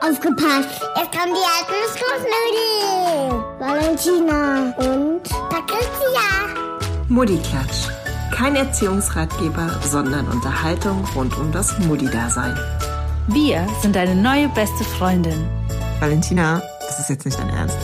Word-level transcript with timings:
Aufgepasst! 0.00 0.80
Jetzt 0.96 1.12
kommen 1.12 1.34
die 1.34 1.46
alten 1.58 1.74
Schlussnudeln! 1.96 3.44
Valentina 3.58 4.74
und 4.78 5.22
Patricia! 5.48 6.46
Muddiklatsch. 7.08 7.88
Kein 8.32 8.54
Erziehungsratgeber, 8.56 9.80
sondern 9.82 10.28
Unterhaltung 10.28 11.04
rund 11.14 11.36
um 11.36 11.50
das 11.52 11.78
Muddi-Dasein. 11.80 12.56
Wir 13.28 13.66
sind 13.80 13.96
deine 13.96 14.14
neue 14.14 14.48
beste 14.50 14.84
Freundin. 14.84 15.48
Valentina, 16.00 16.62
das 16.80 17.00
ist 17.00 17.10
jetzt 17.10 17.24
nicht 17.24 17.38
dein 17.38 17.50
Ernst. 17.50 17.78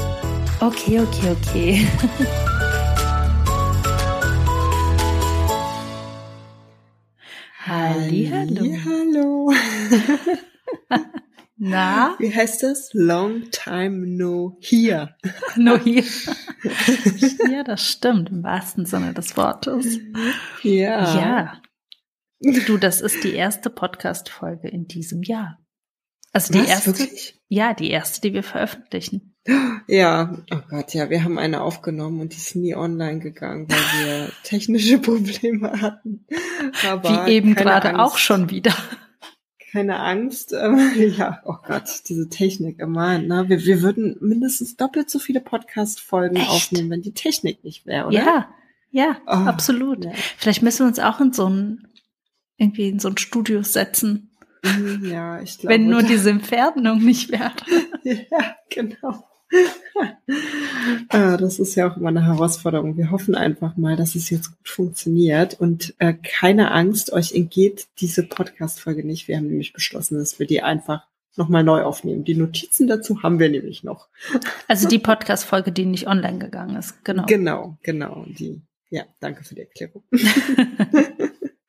Okay, 0.61 1.01
okay, 1.01 1.37
okay. 1.41 1.87
Hallihallo. 7.67 8.77
Hallo. 8.85 9.53
Na, 11.71 12.14
Wie 12.19 12.35
heißt 12.35 12.62
das? 12.62 12.91
Long 12.93 13.51
time 13.51 14.06
no 14.06 14.56
here. 14.61 15.15
nur 15.56 15.79
hier. 15.80 16.05
ja, 17.51 17.62
das 17.65 17.87
stimmt, 17.88 18.30
im 18.30 18.43
wahrsten 18.43 18.87
Sinne 18.87 19.12
des 19.15 19.37
Wortes. 19.37 19.98
Ja. 20.62 21.20
Ja. 21.20 21.62
Du, 22.66 22.79
das 22.79 23.01
ist 23.01 23.24
die 23.24 23.34
erste 23.34 23.69
Podcast-Folge 23.70 24.69
in 24.69 24.87
diesem 24.87 25.23
Jahr. 25.23 25.59
Also 26.33 26.52
die 26.52 26.60
Was, 26.60 26.69
erste, 26.69 26.98
wirklich? 26.98 27.41
ja, 27.48 27.74
die 27.74 27.91
erste, 27.91 28.21
die 28.21 28.32
wir 28.35 28.43
veröffentlichen. 28.43 29.35
Ja, 29.87 30.37
oh 30.52 30.60
Gott, 30.69 30.93
ja, 30.93 31.09
wir 31.09 31.24
haben 31.24 31.38
eine 31.38 31.62
aufgenommen 31.62 32.21
und 32.21 32.32
die 32.35 32.37
ist 32.37 32.55
nie 32.55 32.74
online 32.74 33.19
gegangen, 33.19 33.66
weil 33.69 34.05
wir 34.05 34.32
technische 34.45 34.98
Probleme 34.98 35.80
hatten. 35.80 36.27
Aber 36.87 37.27
Wie 37.27 37.32
eben 37.32 37.55
gerade 37.55 37.88
Angst. 37.91 38.01
auch 38.01 38.19
schon 38.19 38.51
wieder. 38.51 38.74
Keine 39.71 39.99
Angst. 40.01 40.53
Ähm, 40.53 40.79
ja, 41.17 41.41
oh 41.45 41.57
Gott, 41.67 42.03
diese 42.09 42.29
Technik 42.29 42.79
immer. 42.81 43.19
Ne? 43.19 43.49
Wir, 43.49 43.65
wir 43.65 43.83
würden 43.83 44.17
mindestens 44.21 44.77
doppelt 44.77 45.11
so 45.11 45.19
viele 45.19 45.41
Podcast-Folgen 45.41 46.41
aufnehmen, 46.43 46.91
wenn 46.91 47.02
die 47.02 47.15
Technik 47.15 47.63
nicht 47.65 47.87
wäre, 47.87 48.07
oder? 48.07 48.16
Ja, 48.16 48.49
ja, 48.91 49.16
Oh, 49.27 49.30
absolut. 49.33 50.05
ja. 50.05 50.13
Vielleicht 50.38 50.63
müssen 50.63 50.80
wir 50.80 50.87
uns 50.88 50.99
auch 50.99 51.21
in 51.21 51.33
so 51.33 51.49
ein, 51.49 51.88
irgendwie 52.57 52.88
in 52.88 52.99
so 52.99 53.09
ein 53.09 53.19
Studio 53.19 53.63
setzen, 53.63 54.25
Mhm, 54.65 55.05
Ja, 55.05 55.41
ich 55.41 55.59
glaube. 55.59 55.75
wenn 55.75 55.88
nur 55.88 56.03
diese 56.03 56.30
Entfernung 56.30 56.99
nicht 57.05 57.30
wäre. 57.30 57.53
Ja, 58.03 58.57
genau. 58.71 59.25
ah, 61.09 61.37
das 61.37 61.59
ist 61.59 61.74
ja 61.74 61.91
auch 61.91 61.96
immer 61.96 62.09
eine 62.09 62.27
Herausforderung. 62.27 62.96
Wir 62.96 63.10
hoffen 63.10 63.35
einfach 63.35 63.77
mal, 63.77 63.96
dass 63.96 64.15
es 64.15 64.31
jetzt 64.31 64.50
gut 64.50 64.69
funktioniert 64.69 65.59
und 65.60 65.94
äh, 65.99 66.15
keine 66.15 66.71
Angst, 66.71 67.12
euch 67.12 67.34
entgeht 67.34 67.88
diese 67.99 68.22
Podcast-Folge 68.22 69.06
nicht. 69.06 69.28
Wir 69.28 69.37
haben 69.37 69.47
nämlich 69.47 69.72
beschlossen, 69.72 70.19
dass 70.19 70.38
wir 70.38 70.47
die 70.47 70.62
einfach 70.62 71.06
nochmal 71.37 71.65
neu 71.65 71.82
aufnehmen. 71.82 72.25
Die 72.25 72.34
Notizen 72.34 72.88
dazu 72.88 73.22
haben 73.22 73.38
wir 73.38 73.49
nämlich 73.49 73.84
noch. 73.84 74.09
Also 74.66 74.88
die 74.88 74.99
Podcast-Folge, 74.99 75.72
die 75.72 75.87
nicht 75.87 76.06
online 76.06 76.38
gegangen 76.38 76.76
ist, 76.76 77.04
genau. 77.04 77.25
Genau, 77.26 77.78
genau. 77.82 78.25
Die, 78.26 78.60
ja, 78.91 79.04
danke 79.21 79.44
für 79.44 79.54
die 79.54 79.62
Erklärung. 79.62 80.03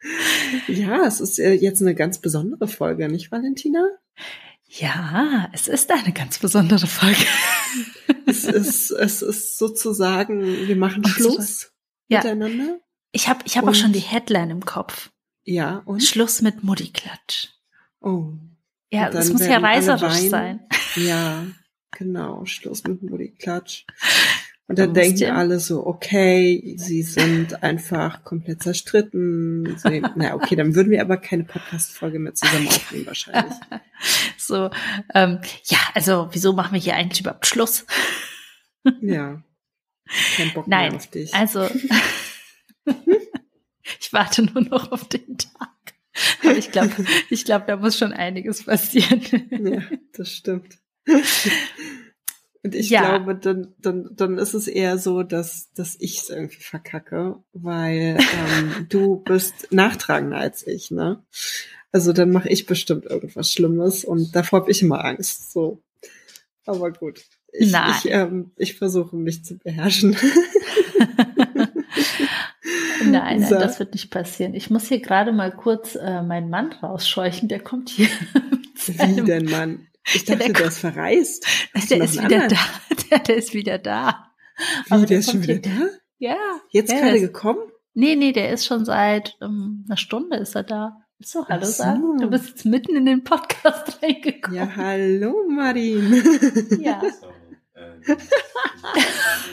ja, 0.67 1.05
es 1.05 1.21
ist 1.21 1.39
äh, 1.39 1.53
jetzt 1.53 1.81
eine 1.81 1.95
ganz 1.95 2.19
besondere 2.19 2.67
Folge, 2.67 3.07
nicht, 3.07 3.31
Valentina? 3.31 3.85
Ja, 4.67 5.49
es 5.53 5.67
ist 5.67 5.91
eine 5.91 6.13
ganz 6.13 6.39
besondere 6.39 6.87
Folge. 6.87 7.25
Es 8.25 8.43
ist, 8.43 8.91
es 8.91 9.21
ist 9.21 9.57
sozusagen, 9.57 10.41
wir 10.67 10.75
machen 10.75 11.03
Und 11.03 11.09
Schluss 11.09 11.71
Ja. 12.07 12.19
miteinander. 12.19 12.79
Ich 13.11 13.27
habe 13.27 13.39
ich 13.45 13.57
hab 13.57 13.67
auch 13.67 13.73
schon 13.75 13.91
die 13.93 13.99
Headline 13.99 14.51
im 14.51 14.65
Kopf. 14.65 15.09
Ja, 15.43 15.81
und? 15.85 16.03
Schluss 16.03 16.41
mit 16.41 16.63
Muddiklatsch. 16.63 17.47
Oh, 18.01 18.33
Ja, 18.91 19.09
dann 19.09 19.27
muss 19.29 19.41
ja 19.41 19.61
weinen. 19.61 20.29
sein. 20.29 20.59
ja, 20.95 21.45
genau, 21.91 22.45
Schluss 22.45 22.83
mit 22.83 23.01
Mutti 23.03 23.31
Klatsch. 23.37 23.85
Und 24.69 24.77
dann 24.79 24.93
denken 24.93 25.17
ja- 25.17 25.35
alle 25.35 25.59
so, 25.59 25.85
okay, 25.85 26.75
sie 26.77 27.01
sind 27.01 27.63
einfach 27.63 28.23
komplett 28.23 28.61
zerstritten. 28.63 29.75
Sie, 29.77 30.01
na, 30.15 30.35
okay, 30.35 30.55
dann 30.55 30.75
würden 30.75 30.91
wir 30.91 31.01
aber 31.01 31.17
keine 31.17 31.43
Podcast-Folge 31.43 32.19
mehr 32.19 32.35
zusammen 32.35 32.67
aufnehmen 32.67 33.05
wahrscheinlich. 33.07 33.55
So, 34.37 34.69
ähm, 35.13 35.39
ja, 35.65 35.77
also 35.93 36.29
wieso 36.31 36.53
machen 36.53 36.73
wir 36.73 36.79
hier 36.79 36.95
eigentlich 36.95 37.19
überhaupt 37.21 37.45
Schluss? 37.45 37.85
Ja. 39.01 39.43
Kein 40.37 40.53
Bock 40.53 40.67
Nein, 40.67 40.89
mehr 40.93 40.95
auf 40.97 41.07
dich. 41.07 41.33
also 41.35 41.69
ich 43.99 44.13
warte 44.13 44.43
nur 44.43 44.61
noch 44.63 44.91
auf 44.91 45.07
den 45.09 45.37
Tag. 45.37 45.69
Aber 46.41 46.57
ich 46.57 46.71
glaube, 46.71 46.91
ich 47.29 47.45
glaube, 47.45 47.65
da 47.67 47.75
muss 47.75 47.97
schon 47.97 48.13
einiges 48.13 48.63
passieren. 48.63 49.21
Ja, 49.51 49.81
das 50.13 50.31
stimmt. 50.31 50.77
Und 52.63 52.75
ich 52.75 52.89
Ja. 52.89 53.01
glaube, 53.17 53.35
dann, 53.35 53.73
dann, 53.79 54.09
dann 54.11 54.37
ist 54.37 54.53
es 54.53 54.67
eher 54.67 54.97
so, 54.97 55.23
dass, 55.23 55.71
dass 55.73 55.95
ich 55.99 56.17
es 56.19 56.29
irgendwie 56.29 56.61
verkacke, 56.61 57.37
weil 57.53 58.17
ähm, 58.19 58.85
du 58.89 59.17
bist 59.17 59.71
nachtragender 59.71 60.37
als 60.37 60.67
ich, 60.67 60.91
ne? 60.91 61.23
Also 61.91 62.13
dann 62.13 62.31
mache 62.31 62.49
ich 62.49 62.65
bestimmt 62.65 63.05
irgendwas 63.05 63.51
Schlimmes 63.51 64.03
und 64.05 64.35
davor 64.35 64.61
habe 64.61 64.71
ich 64.71 64.81
immer 64.81 65.03
Angst. 65.05 65.51
So. 65.51 65.81
Aber 66.65 66.91
gut. 66.91 67.21
Ich, 67.51 67.71
Nein. 67.71 67.93
ich, 67.97 68.11
ähm, 68.11 68.51
ich 68.57 68.75
versuche 68.77 69.15
mich 69.15 69.43
zu 69.43 69.57
beherrschen. 69.57 70.15
Nein, 73.01 73.39
nein, 73.39 73.43
So. 73.43 73.55
das 73.55 73.79
wird 73.79 73.93
nicht 73.93 74.11
passieren. 74.11 74.53
Ich 74.53 74.69
muss 74.69 74.87
hier 74.87 74.99
gerade 74.99 75.31
mal 75.31 75.51
kurz 75.51 75.95
äh, 75.95 76.21
meinen 76.21 76.49
Mann 76.49 76.71
rausscheuchen. 76.73 77.47
Der 77.47 77.59
kommt 77.59 77.89
hier. 77.89 78.07
Wie 78.85 79.21
denn, 79.21 79.45
Mann? 79.45 79.87
Ich 80.13 80.27
Ja, 80.27 80.35
dachte, 80.35 80.51
der 80.51 80.53
der 80.61 80.65
ist 80.67 80.77
verreist. 80.79 81.45
Hast 81.73 81.91
Der 81.91 82.01
ist 82.03 82.13
wieder 82.13 82.23
anderen? 82.43 82.49
da. 82.49 82.95
Der, 83.09 83.19
der 83.27 83.35
ist 83.37 83.53
wieder 83.53 83.77
da. 83.77 84.31
Wie, 84.85 84.91
Aber 84.91 85.05
der 85.05 85.19
ist 85.19 85.31
schon 85.31 85.43
wieder 85.43 85.53
hier- 85.53 85.61
da? 85.61 85.89
Ja. 86.17 86.37
Jetzt 86.71 86.91
ja, 86.91 86.97
gerade 86.99 87.11
der 87.13 87.21
ist, 87.21 87.33
gekommen? 87.33 87.59
Nee, 87.93 88.15
nee, 88.15 88.31
der 88.31 88.51
ist 88.51 88.65
schon 88.65 88.85
seit 88.85 89.37
ähm, 89.41 89.85
einer 89.87 89.97
Stunde 89.97 90.37
ist 90.37 90.55
er 90.55 90.63
da. 90.63 91.01
Du 91.19 91.45
Hallo 91.49 91.65
so. 91.65 91.71
sagen? 91.71 92.17
Du 92.17 92.29
bist 92.29 92.47
jetzt 92.47 92.65
mitten 92.65 92.95
in 92.95 93.05
den 93.05 93.23
Podcast 93.23 93.99
reingekommen. 94.03 94.57
Ja, 94.57 94.75
hallo, 94.75 95.45
Marin. 95.49 96.23
Ja. 96.81 97.01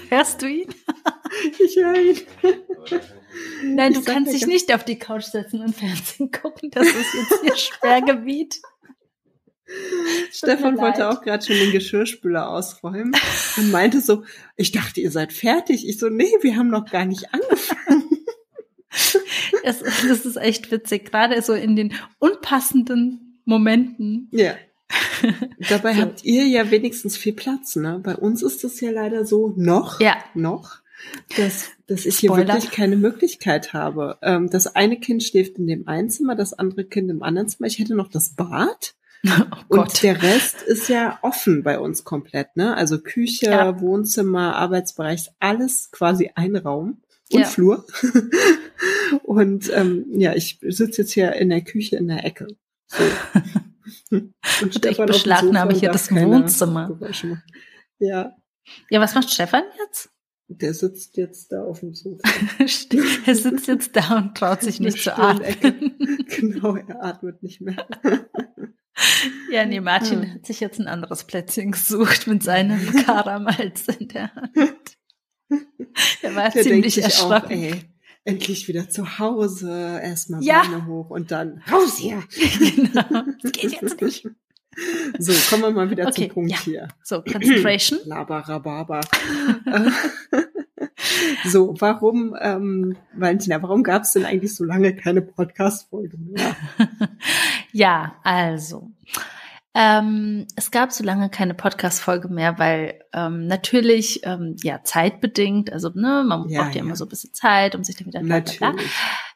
Hörst 0.09 0.43
du 0.43 0.47
ihn? 0.49 0.69
Ich 1.59 1.77
höre 1.77 1.95
ihn. 2.01 2.21
Nein, 3.65 3.93
du 3.93 4.03
kannst 4.03 4.33
ja 4.33 4.39
dich 4.39 4.47
nicht 4.47 4.73
auf 4.75 4.85
die 4.85 4.99
Couch 4.99 5.25
setzen 5.25 5.61
und 5.61 5.75
Fernsehen 5.77 6.31
gucken. 6.31 6.71
Das 6.71 6.87
ist 6.87 7.15
jetzt 7.15 7.41
hier 7.43 7.57
Sperrgebiet. 7.57 8.61
Stefan 10.33 10.79
wollte 10.79 11.09
auch 11.09 11.23
gerade 11.23 11.45
schon 11.45 11.57
den 11.57 11.73
Geschirrspüler 11.73 12.49
ausräumen 12.49 13.13
und 13.57 13.71
meinte 13.71 14.01
so, 14.01 14.23
ich 14.57 14.73
dachte, 14.73 15.01
ihr 15.01 15.11
seid 15.11 15.33
fertig. 15.33 15.89
Ich 15.89 15.99
so, 15.99 16.09
nee, 16.09 16.31
wir 16.43 16.57
haben 16.57 16.69
noch 16.71 16.91
gar 16.91 17.05
nicht 17.05 17.33
angefangen. 17.33 18.05
Es, 19.63 19.81
das 19.81 20.25
ist 20.25 20.37
echt 20.37 20.71
witzig. 20.71 21.11
Gerade 21.11 21.41
so 21.43 21.53
in 21.53 21.77
den 21.77 21.93
unpassenden 22.19 23.41
Momenten. 23.45 24.29
Ja. 24.31 24.55
Dabei 25.69 25.95
So. 25.95 26.01
habt 26.01 26.25
ihr 26.25 26.47
ja 26.47 26.71
wenigstens 26.71 27.17
viel 27.19 27.35
Platz, 27.35 27.77
ne? 27.77 28.01
Bei 28.03 28.17
uns 28.17 28.43
ist 28.43 28.65
es 28.65 28.81
ja 28.81 28.91
leider 28.91 29.27
so 29.27 29.53
noch, 29.57 30.01
Ja. 30.01 30.17
noch, 30.35 30.77
dass, 31.37 31.71
dass 31.89 32.07
ich 32.07 32.19
hier 32.19 32.31
Spoiler. 32.31 32.55
wirklich 32.55 32.71
keine 32.71 32.97
Möglichkeit 32.97 33.73
habe. 33.75 34.19
Ähm, 34.23 34.49
das 34.49 34.75
eine 34.75 34.99
Kind 34.99 35.23
schläft 35.23 35.59
in 35.59 35.67
dem 35.67 35.87
einen 35.89 36.09
Zimmer, 36.09 36.35
das 36.37 36.55
andere 36.55 36.85
Kind 36.85 37.11
im 37.11 37.23
anderen 37.23 37.49
Zimmer. 37.49 37.67
Ich 37.67 37.79
hätte 37.79 37.95
noch 37.95 38.09
das 38.09 38.31
Bad. 38.35 38.95
Oh 39.69 39.81
Und 39.81 40.03
der 40.03 40.23
Rest 40.23 40.63
ist 40.63 40.89
ja 40.89 41.19
offen 41.23 41.63
bei 41.63 41.79
uns 41.79 42.05
komplett, 42.05 42.57
ne? 42.57 42.77
Also 42.77 43.01
Küche, 43.01 43.47
Ja. 43.47 43.81
Wohnzimmer, 43.81 44.55
Arbeitsbereich, 44.57 45.31
alles 45.41 45.91
quasi 45.91 46.31
ein 46.35 46.57
Raum 46.57 47.03
und 47.33 47.41
Ja. 47.41 47.47
Flur. 47.47 47.85
und 49.25 49.71
ähm, 49.75 50.07
ja, 50.13 50.35
ich 50.35 50.59
sitze 50.63 51.03
jetzt 51.03 51.13
hier 51.13 51.33
in 51.33 51.49
der 51.51 51.63
Küche 51.63 51.97
in 51.97 52.09
der 52.09 52.25
Ecke. 52.25 52.47
So. 52.87 53.03
Und 54.63 54.77
ich 54.77 54.89
auf 54.91 54.97
dem 54.97 55.07
beschlagnahme 55.07 55.75
hier 55.75 55.91
das 55.91 56.13
Wohnzimmer. 56.13 56.97
Ja, 57.99 58.37
Ja, 58.91 59.01
was 59.01 59.15
macht 59.15 59.31
Stefan 59.33 59.65
jetzt? 59.85 60.11
der 60.49 60.75
sitzt 60.75 61.17
jetzt 61.17 61.51
da 61.51 61.65
auf 61.65 61.81
dem 61.81 61.95
Sofa. 61.95 62.23
er 63.27 63.35
sitzt 63.35 63.67
jetzt 63.67 63.97
da 63.97 64.17
und 64.19 64.37
traut 64.37 64.63
sich 64.63 64.79
nicht 64.79 65.03
zu 65.03 65.17
atmen. 65.17 65.97
genau, 66.29 66.77
er 66.77 67.03
atmet 67.03 67.43
nicht 67.43 67.61
mehr. 67.61 67.85
Ja, 69.51 69.65
nee, 69.67 69.81
Martin 69.81 70.23
Hm. 70.23 70.35
hat 70.35 70.47
sich 70.47 70.61
jetzt 70.61 70.79
ein 70.81 70.89
anderes 70.89 71.25
Plätzchen 71.25 71.73
gesucht 71.73 72.27
mit 72.27 72.43
seinem 72.43 72.81
Karamals 73.05 73.87
in 73.89 74.09
der 74.09 74.35
Hand. 74.35 74.97
Er 76.23 76.35
war 76.35 76.51
Der 76.51 76.63
ziemlich 76.63 76.95
sich 76.95 77.05
auch, 77.05 77.31
erschrocken. 77.31 77.51
ey, 77.63 77.75
endlich 78.25 78.67
wieder 78.69 78.89
zu 78.89 79.19
Hause, 79.19 80.01
erstmal 80.03 80.43
Ja. 80.43 80.63
Beine 80.63 80.87
hoch 80.87 81.11
und 81.11 81.31
dann 81.31 81.63
raus 81.71 81.97
hier. 81.99 82.23
genau. 82.75 83.23
Das 83.43 83.53
geht 83.53 83.81
jetzt 83.81 84.01
nicht. 84.01 84.27
So, 85.19 85.33
kommen 85.49 85.63
wir 85.63 85.71
mal 85.71 85.91
wieder 85.91 86.07
Okay, 86.09 86.27
zum 86.27 86.35
Punkt 86.35 86.51
ja. 86.51 86.61
hier. 86.61 86.89
So, 87.03 87.23
Concentration. 87.23 88.01
Labarababa. 88.05 89.01
So, 91.45 91.75
warum, 91.79 92.35
ähm, 92.41 92.97
Valentina, 93.15 93.63
warum 93.63 93.83
gab 93.83 94.03
es 94.03 94.13
denn 94.13 94.25
eigentlich 94.25 94.55
so 94.55 94.65
lange 94.65 94.95
keine 94.97 95.23
Podcast-Folge 95.23 96.17
mehr? 96.19 96.57
Ja, 97.73 98.17
also. 98.23 98.91
Ähm, 99.75 100.47
es 100.57 100.71
gab 100.71 100.91
so 100.93 101.05
lange 101.05 101.29
keine 101.29 101.53
Podcast-Folge 101.53 102.29
mehr, 102.29 102.59
weil 102.59 103.01
ähm, 103.13 103.47
natürlich, 103.47 104.21
ähm, 104.25 104.57
ja, 104.63 104.83
zeitbedingt, 104.83 105.71
also 105.71 105.91
ne, 105.91 106.25
man 106.27 106.49
Ja, 106.49 106.63
braucht 106.63 106.75
ja, 106.75 106.81
ja. 106.81 106.87
immer 106.87 106.97
so 106.97 107.05
ein 107.05 107.11
bisschen 107.11 107.35
Zeit, 107.35 107.75
um 107.75 107.85
sich 107.85 107.97
dann 107.97 108.07
wieder 108.07 108.21
bla, 108.21 108.41
bla, 108.41 108.53
bla. 108.57 108.69
Natürlich. 108.71 108.93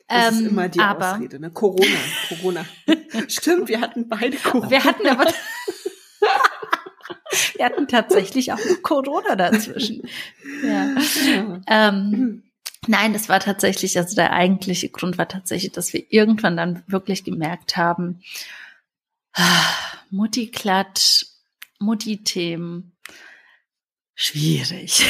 Das 0.08 0.32
ist 0.32 0.40
Ähm, 0.40 0.46
immer 0.49 0.69
die 0.70 0.81
aber 0.81 1.12
Ausrede, 1.16 1.38
ne? 1.38 1.50
Corona, 1.50 1.84
Corona. 2.28 2.64
Stimmt, 3.28 3.69
wir 3.69 3.81
hatten 3.82 4.08
beide 4.08 4.38
Corona. 4.38 4.70
wir 4.70 4.82
hatten 4.82 5.06
aber 5.06 5.26
wir 7.60 7.66
hatten 7.66 7.88
tatsächlich 7.88 8.52
auch 8.54 8.58
noch 8.58 8.82
Corona 8.82 9.36
dazwischen. 9.36 10.08
Ja. 10.64 10.96
Ähm, 11.68 12.42
nein, 12.86 13.12
das 13.12 13.28
war 13.28 13.38
tatsächlich, 13.38 13.98
also 13.98 14.14
der 14.14 14.32
eigentliche 14.32 14.88
Grund 14.88 15.18
war 15.18 15.28
tatsächlich, 15.28 15.72
dass 15.72 15.92
wir 15.92 16.04
irgendwann 16.08 16.56
dann 16.56 16.82
wirklich 16.86 17.22
gemerkt 17.22 17.76
haben, 17.76 18.22
ah, 19.34 19.74
Mutti-Klatsch, 20.10 21.26
Mutti-Themen, 21.80 22.96
schwierig. 24.14 25.04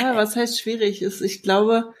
ja, 0.00 0.14
was 0.14 0.36
heißt 0.36 0.60
schwierig 0.60 1.00
ist? 1.00 1.22
Ich 1.22 1.42
glaube, 1.42 1.94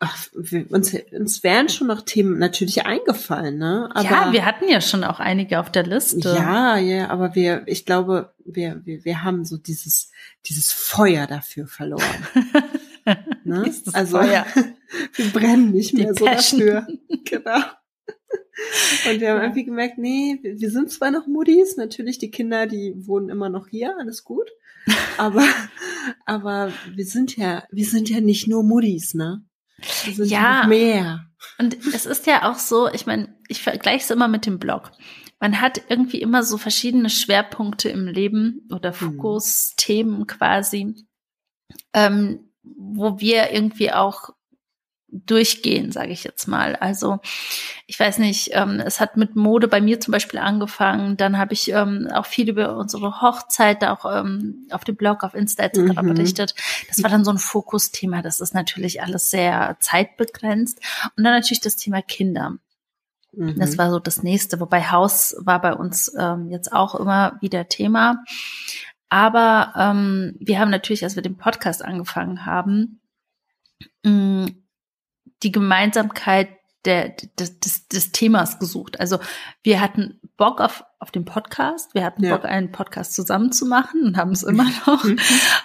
ach, 0.00 0.26
wir, 0.34 0.70
uns, 0.70 0.94
uns 1.12 1.42
wären 1.42 1.68
schon 1.68 1.86
noch 1.86 2.02
Themen 2.02 2.38
natürlich 2.38 2.84
eingefallen, 2.86 3.58
ne? 3.58 3.88
Aber, 3.94 4.04
ja, 4.04 4.32
wir 4.32 4.44
hatten 4.44 4.68
ja 4.68 4.80
schon 4.80 5.04
auch 5.04 5.20
einige 5.20 5.60
auf 5.60 5.70
der 5.70 5.84
Liste. 5.84 6.28
Ja, 6.34 6.76
ja, 6.78 7.08
aber 7.10 7.34
wir, 7.34 7.62
ich 7.66 7.86
glaube, 7.86 8.34
wir, 8.44 8.80
wir, 8.84 9.04
wir 9.04 9.24
haben 9.24 9.44
so 9.44 9.56
dieses, 9.56 10.10
dieses 10.46 10.72
Feuer 10.72 11.26
dafür 11.26 11.66
verloren. 11.66 12.02
Ne? 13.44 13.70
Also 13.92 14.16
Feuer. 14.16 14.46
wir 15.14 15.26
brennen 15.30 15.72
nicht 15.72 15.92
Die 15.92 15.98
mehr 16.04 16.14
so 16.14 16.24
Passion. 16.24 16.60
dafür. 16.60 16.86
Genau. 17.26 17.58
Und 19.10 19.20
wir 19.20 19.28
haben 19.30 19.36
Ja. 19.36 19.42
irgendwie 19.42 19.64
gemerkt, 19.64 19.98
nee, 19.98 20.38
wir 20.42 20.70
sind 20.70 20.90
zwar 20.90 21.10
noch 21.10 21.26
Muddis, 21.26 21.76
natürlich 21.76 22.18
die 22.18 22.30
Kinder, 22.30 22.66
die 22.66 22.94
wohnen 23.06 23.28
immer 23.28 23.50
noch 23.50 23.68
hier, 23.68 23.94
alles 23.98 24.24
gut. 24.24 24.48
Aber, 25.18 25.44
aber 26.24 26.72
wir 26.94 27.04
sind 27.04 27.36
ja, 27.36 27.64
wir 27.70 27.84
sind 27.84 28.08
ja 28.08 28.22
nicht 28.22 28.48
nur 28.48 28.62
Muddis, 28.62 29.12
ne? 29.12 29.42
Ja, 30.16 30.66
mehr. 30.66 31.26
Und 31.58 31.76
es 31.94 32.06
ist 32.06 32.26
ja 32.26 32.50
auch 32.50 32.58
so, 32.58 32.88
ich 32.88 33.06
meine, 33.06 33.36
ich 33.48 33.62
vergleiche 33.62 34.04
es 34.04 34.10
immer 34.10 34.28
mit 34.28 34.46
dem 34.46 34.58
Blog. 34.58 34.92
Man 35.40 35.60
hat 35.60 35.82
irgendwie 35.88 36.20
immer 36.20 36.42
so 36.42 36.56
verschiedene 36.56 37.10
Schwerpunkte 37.10 37.88
im 37.90 38.06
Leben 38.06 38.66
oder 38.72 38.90
Mhm. 38.92 38.94
Fokusthemen 38.94 40.26
quasi, 40.26 40.94
ähm, 41.92 42.50
wo 42.62 43.20
wir 43.20 43.50
irgendwie 43.52 43.92
auch 43.92 44.30
durchgehen, 45.26 45.92
sage 45.92 46.10
ich 46.10 46.24
jetzt 46.24 46.48
mal. 46.48 46.76
Also 46.76 47.20
ich 47.86 47.98
weiß 47.98 48.18
nicht, 48.18 48.50
ähm, 48.52 48.80
es 48.84 49.00
hat 49.00 49.16
mit 49.16 49.36
Mode 49.36 49.68
bei 49.68 49.80
mir 49.80 50.00
zum 50.00 50.12
Beispiel 50.12 50.40
angefangen. 50.40 51.16
Dann 51.16 51.38
habe 51.38 51.52
ich 51.52 51.70
ähm, 51.70 52.08
auch 52.12 52.26
viel 52.26 52.48
über 52.48 52.76
unsere 52.76 53.20
Hochzeit 53.20 53.84
auch 53.84 54.04
ähm, 54.04 54.66
auf 54.70 54.84
dem 54.84 54.96
Blog, 54.96 55.22
auf 55.22 55.34
Insta 55.34 55.64
etc. 55.64 55.78
Mhm. 55.78 56.14
berichtet. 56.14 56.54
Das 56.88 57.02
war 57.02 57.10
dann 57.10 57.24
so 57.24 57.30
ein 57.30 57.38
Fokusthema. 57.38 58.22
Das 58.22 58.40
ist 58.40 58.54
natürlich 58.54 59.02
alles 59.02 59.30
sehr 59.30 59.76
zeitbegrenzt. 59.80 60.80
Und 61.16 61.24
dann 61.24 61.34
natürlich 61.34 61.60
das 61.60 61.76
Thema 61.76 62.02
Kinder. 62.02 62.58
Mhm. 63.32 63.58
Das 63.58 63.78
war 63.78 63.90
so 63.90 63.98
das 63.98 64.22
nächste, 64.22 64.60
wobei 64.60 64.82
Haus 64.90 65.36
war 65.38 65.60
bei 65.60 65.74
uns 65.74 66.12
ähm, 66.18 66.50
jetzt 66.50 66.72
auch 66.72 66.94
immer 66.94 67.38
wieder 67.40 67.68
Thema. 67.68 68.24
Aber 69.08 69.72
ähm, 69.76 70.34
wir 70.40 70.58
haben 70.58 70.70
natürlich, 70.70 71.04
als 71.04 71.14
wir 71.14 71.22
den 71.22 71.36
Podcast 71.36 71.84
angefangen 71.84 72.46
haben, 72.46 73.00
mh, 74.04 74.48
die 75.44 75.52
Gemeinsamkeit 75.52 76.48
der, 76.84 77.10
des, 77.38 77.60
des, 77.60 77.88
des 77.88 78.12
Themas 78.12 78.58
gesucht. 78.58 79.00
Also 79.00 79.18
wir 79.62 79.80
hatten 79.80 80.20
Bock 80.36 80.60
auf, 80.60 80.84
auf 80.98 81.10
den 81.10 81.24
Podcast, 81.24 81.94
wir 81.94 82.04
hatten 82.04 82.24
Ja. 82.24 82.36
Bock, 82.36 82.44
einen 82.44 82.72
Podcast 82.72 83.14
zusammen 83.14 83.52
zu 83.52 83.66
machen 83.66 84.02
und 84.04 84.16
haben 84.16 84.32
es 84.32 84.42
immer 84.42 84.64
noch. 84.86 85.04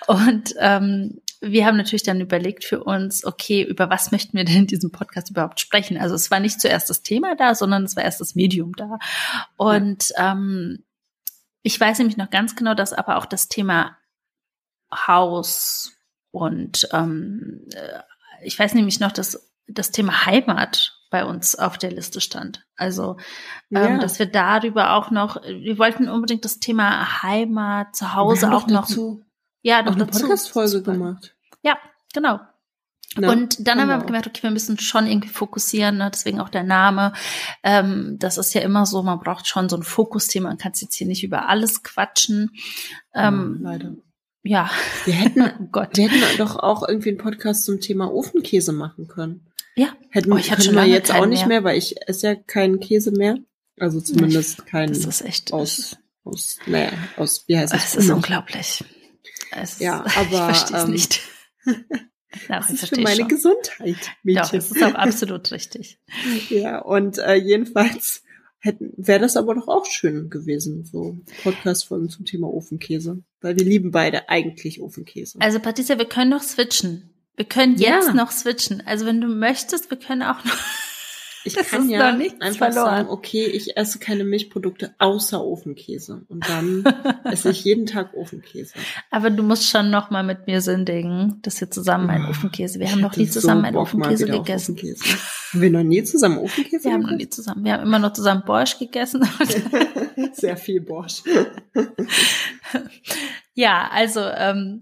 Und 0.08 0.54
ähm, 0.60 1.22
wir 1.42 1.66
haben 1.66 1.78
natürlich 1.78 2.04
dann 2.04 2.22
überlegt 2.22 2.64
für 2.64 2.84
uns, 2.84 3.26
okay, 3.26 3.64
über 3.64 3.90
was 3.90 4.12
möchten 4.12 4.38
wir 4.38 4.46
denn 4.46 4.58
in 4.58 4.68
diesem 4.68 4.92
Podcast 4.92 5.30
überhaupt 5.30 5.60
sprechen? 5.60 5.98
Also 5.98 6.16
es 6.16 6.32
war 6.32 6.40
nicht 6.40 6.60
zuerst 6.60 6.90
das 6.90 7.02
Thema 7.02 7.36
da, 7.36 7.56
sondern 7.56 7.84
es 7.84 7.96
war 7.96 8.04
erst 8.04 8.22
das 8.22 8.36
Medium 8.36 8.74
da. 8.76 9.00
Und 9.58 10.14
ähm, 10.18 10.84
ich 11.64 11.80
weiß 11.80 12.00
nämlich 12.00 12.18
noch 12.18 12.30
ganz 12.30 12.56
genau, 12.56 12.74
dass 12.76 12.94
aber 12.94 13.18
auch 13.18 13.26
das 13.26 13.48
Thema 13.48 13.98
Haus 14.92 15.94
und 16.32 16.88
ähm, 16.94 17.66
äh, 17.74 18.00
ich 18.42 18.58
weiß 18.58 18.74
nämlich 18.74 19.00
noch, 19.00 19.12
dass 19.12 19.50
das 19.70 19.92
Thema 19.92 20.26
Heimat 20.26 20.96
bei 21.12 21.26
uns 21.26 21.56
auf 21.56 21.78
der 21.78 21.92
Liste 21.92 22.22
stand. 22.22 22.66
Also, 22.76 23.18
ähm, 23.72 23.96
Ja. 23.96 23.98
dass 23.98 24.20
wir 24.20 24.28
darüber 24.28 24.94
auch 24.94 25.12
noch, 25.12 25.42
wir 25.44 25.78
wollten 25.80 26.08
unbedingt 26.08 26.46
das 26.46 26.60
Thema 26.60 27.24
Heimat 27.24 27.96
zu 27.96 28.14
Hause 28.14 28.44
wir 28.44 28.50
haben 28.50 28.56
auch 28.56 28.68
noch, 28.68 28.88
dazu 28.88 29.26
ja, 29.62 29.82
noch 29.82 29.96
eine. 29.96 30.06
Podcast-Folge 30.06 30.82
gemacht. 30.84 31.36
Ja, 31.64 31.78
genau. 32.14 32.40
Ne? 33.18 33.28
Und 33.30 33.68
dann 33.68 33.82
haben 33.82 33.88
wir 33.88 33.98
gemerkt, 34.06 34.28
okay, 34.28 34.44
wir 34.44 34.52
müssen 34.52 34.78
schon 34.78 35.08
irgendwie 35.08 35.30
fokussieren, 35.30 35.98
ne? 35.98 36.12
deswegen 36.14 36.40
auch 36.40 36.50
der 36.50 36.64
Name. 36.64 37.14
Ähm, 37.64 38.18
das 38.20 38.38
ist 38.38 38.54
ja 38.54 38.62
immer 38.62 38.86
so, 38.86 39.02
man 39.02 39.20
braucht 39.20 39.48
schon 39.48 39.68
so 39.68 39.76
ein 39.78 39.84
Fokusthema, 39.84 40.50
man 40.50 40.60
kann 40.60 40.74
jetzt 40.76 40.94
hier 40.94 41.08
nicht 41.08 41.24
über 41.24 41.50
alles 41.50 41.82
quatschen. 41.82 42.52
Ähm, 43.16 43.60
leider. 43.64 43.94
ja, 44.44 44.70
Wir 45.06 45.16
hätten, 45.16 45.42
oh 45.60 45.68
Gott. 45.72 45.98
wir 45.98 46.08
hätten 46.08 46.38
doch 46.38 46.56
auch 46.58 46.88
irgendwie 46.88 47.10
einen 47.10 47.18
Podcast 47.18 47.66
zum 47.66 47.82
Thema 47.82 48.14
Ofenkäse 48.14 48.74
machen 48.74 49.08
können. 49.08 49.49
Ja. 49.80 49.96
Hätten 50.10 50.34
Oh, 50.34 50.38
ich 50.38 50.52
hatte 50.52 50.64
schon 50.64 50.74
wir 50.74 50.82
lange 50.82 50.94
jetzt 50.94 51.12
auch 51.14 51.26
nicht 51.26 51.48
mehr. 51.48 51.62
mehr, 51.62 51.64
weil 51.64 51.78
ich 51.78 51.96
esse 52.08 52.28
ja 52.28 52.36
keinen 52.36 52.80
Käse 52.80 53.12
mehr. 53.12 53.38
Also 53.80 54.02
zumindest 54.02 54.66
keinen 54.66 54.92
Das 54.94 55.06
ist 55.06 55.22
echt, 55.22 55.54
aus, 55.54 55.96
aus, 56.26 56.58
naja, 56.66 56.92
aus, 57.16 57.46
wie 57.48 57.58
heißt 57.58 57.74
das? 57.74 57.96
es 57.96 57.96
ist 58.06 58.10
unglaublich. 58.10 58.84
Es 59.52 59.74
ist, 59.74 59.82
Ja, 59.82 60.04
ich 60.08 60.18
aber, 60.18 60.54
verstehe 60.54 60.78
es 60.78 60.84
ähm, 60.84 60.92
nicht. 60.92 61.22
Ja, 62.48 62.60
Das 62.60 62.70
ich 62.70 62.84
ist 62.84 62.90
für 62.90 63.02
meine 63.02 63.22
schon. 63.22 63.28
Gesundheit, 63.28 63.96
Doch, 64.02 64.12
Mädchen. 64.24 64.60
das 64.60 64.70
ist 64.72 64.84
auch 64.84 64.94
absolut 64.94 65.52
richtig. 65.52 66.00
Ja, 66.50 66.80
und 66.80 67.18
äh, 67.18 67.34
jedenfalls 67.36 68.22
wäre 68.62 69.20
das 69.20 69.36
aber 69.38 69.56
doch 69.56 69.68
auch 69.68 69.86
schön 69.88 70.30
gewesen, 70.30 70.84
so 70.86 71.18
Podcast-Folgen 71.44 72.10
zum 72.10 72.26
Thema 72.26 72.48
Ofenkäse. 72.54 73.24
Weil 73.42 73.58
wir 73.58 73.64
lieben 73.66 73.90
beide 73.92 74.30
eigentlich 74.30 74.80
Ofenkäse. 74.82 75.40
Also 75.42 75.60
Patricia, 75.60 75.98
wir 75.98 76.06
können 76.06 76.30
noch 76.30 76.44
switchen. 76.44 77.10
Wir 77.40 77.46
können 77.46 77.78
Ja. 77.78 77.92
jetzt 77.96 78.14
noch 78.14 78.32
switchen. 78.32 78.84
Also 78.86 79.06
wenn 79.06 79.22
du 79.22 79.28
möchtest, 79.28 79.90
wir 79.90 79.98
können 79.98 80.24
auch 80.24 80.44
noch. 80.44 80.54
ich 81.46 81.54
das 81.54 81.70
kann 81.70 81.90
ja 81.90 82.06
einfach 82.10 82.58
verloren. 82.58 82.74
sagen, 82.74 83.10
okay, 83.10 83.46
ich 83.46 83.78
esse 83.78 83.98
keine 83.98 84.26
Milchprodukte 84.26 84.94
außer 84.98 85.42
Ofenkäse. 85.42 86.26
Und 86.28 86.50
dann 86.50 86.84
esse 87.24 87.52
ich 87.52 87.64
jeden 87.64 87.86
Tag 87.86 88.14
Ofenkäse. 88.14 88.74
Aber 89.10 89.30
du 89.30 89.42
musst 89.42 89.70
schon 89.70 89.90
noch 89.90 90.10
mal 90.10 90.22
mit 90.24 90.48
mir 90.48 90.60
sündigen, 90.60 91.40
dass 91.44 91.62
wir 91.62 91.72
zusammen 91.72 92.10
einen 92.10 92.26
Oh, 92.26 92.32
Ofenkäse. 92.32 92.78
Wir 92.82 92.92
haben 92.92 93.00
noch 93.00 93.16
nie 93.16 93.30
zusammen 93.30 93.62
so 93.62 93.68
einen 93.68 93.78
Ofenkäse 93.78 94.26
gegessen. 94.26 94.74
Ofenkäse. 94.74 95.06
Haben 95.54 95.62
wir 95.62 95.70
noch 95.72 95.84
nie 95.84 96.04
zusammen 96.04 96.38
Ofenkäse 96.40 96.84
Wir 96.84 96.92
haben 96.92 97.02
noch 97.04 97.10
gegessen? 97.12 97.18
nie 97.26 97.30
zusammen. 97.30 97.64
Wir 97.64 97.72
haben 97.74 97.84
immer 97.84 98.00
noch 98.00 98.12
zusammen 98.12 98.44
Borsch 98.46 98.78
gegessen. 98.78 99.26
Sehr 100.34 100.58
viel 100.58 100.82
Borsch. 100.82 101.24
ja, 103.54 103.90
also 103.94 104.20
ähm, 104.20 104.82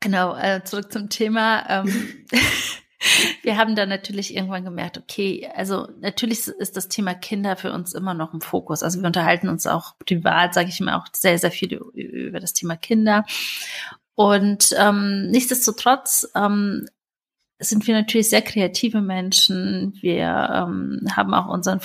genau, 0.00 0.36
äh, 0.36 0.62
zurück 0.64 0.92
zum 0.92 1.08
Thema. 1.08 1.64
Ähm, 1.68 2.26
wir 3.42 3.56
haben 3.56 3.76
dann 3.76 3.88
natürlich 3.88 4.34
irgendwann 4.34 4.64
gemerkt, 4.64 4.98
okay, 4.98 5.48
also 5.54 5.88
natürlich 6.00 6.46
ist 6.46 6.76
das 6.76 6.88
Thema 6.88 7.14
Kinder 7.14 7.56
für 7.56 7.72
uns 7.72 7.94
immer 7.94 8.14
noch 8.14 8.34
im 8.34 8.40
Fokus. 8.40 8.82
Also 8.82 9.00
wir 9.00 9.06
unterhalten 9.06 9.48
uns 9.48 9.66
auch 9.66 9.98
privat, 9.98 10.54
sage 10.54 10.68
ich 10.68 10.80
immer, 10.80 10.96
auch 10.96 11.06
sehr, 11.12 11.38
sehr 11.38 11.50
viel 11.50 11.74
über 11.74 12.40
das 12.40 12.52
Thema 12.52 12.76
Kinder. 12.76 13.24
Und 14.14 14.74
ähm, 14.78 15.28
nichtsdestotrotz 15.30 16.28
ähm, 16.34 16.88
sind 17.58 17.86
wir 17.86 17.94
natürlich 17.94 18.30
sehr 18.30 18.42
kreative 18.42 19.00
Menschen. 19.00 19.96
Wir 20.00 20.50
ähm, 20.52 21.06
haben 21.14 21.34
auch 21.34 21.48
unseren 21.48 21.80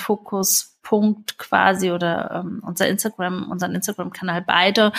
Fokuspunkt 0.82 1.38
quasi 1.38 1.92
oder 1.92 2.44
ähm, 2.44 2.62
unser 2.66 2.88
Instagram, 2.88 3.50
unseren 3.50 3.76
Instagram-Kanal 3.76 4.42
beide 4.42 4.92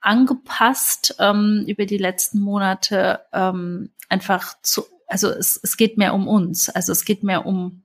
angepasst 0.00 1.16
ähm, 1.18 1.64
über 1.66 1.86
die 1.86 1.98
letzten 1.98 2.40
Monate 2.40 3.20
ähm, 3.32 3.90
einfach 4.08 4.60
zu, 4.62 4.84
also 5.06 5.28
es, 5.28 5.60
es 5.62 5.76
geht 5.76 5.98
mehr 5.98 6.14
um 6.14 6.28
uns, 6.28 6.68
also 6.68 6.92
es 6.92 7.04
geht 7.04 7.22
mehr 7.22 7.46
um 7.46 7.82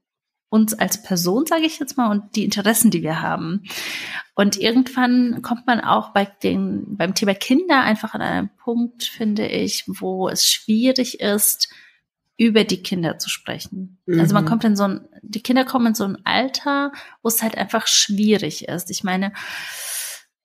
uns 0.49 0.73
als 0.73 1.01
Person, 1.01 1.45
sage 1.45 1.65
ich 1.65 1.79
jetzt 1.79 1.95
mal, 1.95 2.11
und 2.11 2.35
die 2.35 2.43
Interessen, 2.43 2.91
die 2.91 3.03
wir 3.03 3.21
haben. 3.21 3.63
Und 4.35 4.57
irgendwann 4.57 5.41
kommt 5.41 5.65
man 5.65 5.79
auch 5.79 6.09
bei 6.09 6.25
den, 6.25 6.97
beim 6.97 7.15
Thema 7.15 7.33
Kinder 7.33 7.81
einfach 7.81 8.13
an 8.15 8.21
einen 8.21 8.49
Punkt, 8.57 9.03
finde 9.05 9.47
ich, 9.47 9.85
wo 9.87 10.27
es 10.27 10.45
schwierig 10.45 11.21
ist, 11.21 11.69
über 12.41 12.63
die 12.63 12.81
Kinder 12.81 13.19
zu 13.19 13.29
sprechen. 13.29 13.99
Also 14.07 14.33
man 14.33 14.45
Mhm. 14.45 14.47
kommt 14.47 14.63
in 14.63 14.75
so 14.75 14.85
ein, 14.85 15.07
die 15.21 15.43
Kinder 15.43 15.63
kommen 15.63 15.85
in 15.85 15.93
so 15.93 16.05
ein 16.05 16.25
Alter, 16.25 16.91
wo 17.21 17.27
es 17.27 17.43
halt 17.43 17.55
einfach 17.55 17.85
schwierig 17.85 18.67
ist. 18.67 18.89
Ich 18.89 19.03
meine, 19.03 19.31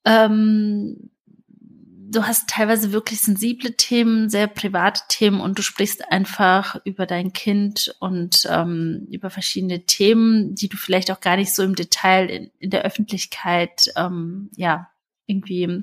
ähm, 0.04 1.08
du 1.48 2.26
hast 2.26 2.50
teilweise 2.50 2.92
wirklich 2.92 3.22
sensible 3.22 3.72
Themen, 3.78 4.28
sehr 4.28 4.46
private 4.46 5.00
Themen 5.08 5.40
und 5.40 5.58
du 5.58 5.62
sprichst 5.62 6.12
einfach 6.12 6.78
über 6.84 7.06
dein 7.06 7.32
Kind 7.32 7.96
und 7.98 8.46
ähm, 8.50 9.06
über 9.10 9.30
verschiedene 9.30 9.86
Themen, 9.86 10.54
die 10.54 10.68
du 10.68 10.76
vielleicht 10.76 11.10
auch 11.10 11.20
gar 11.20 11.36
nicht 11.36 11.54
so 11.54 11.62
im 11.62 11.76
Detail 11.76 12.28
in, 12.28 12.50
in 12.58 12.68
der 12.68 12.82
Öffentlichkeit 12.82 13.90
ähm, 13.96 14.50
ja 14.54 14.90
irgendwie 15.24 15.82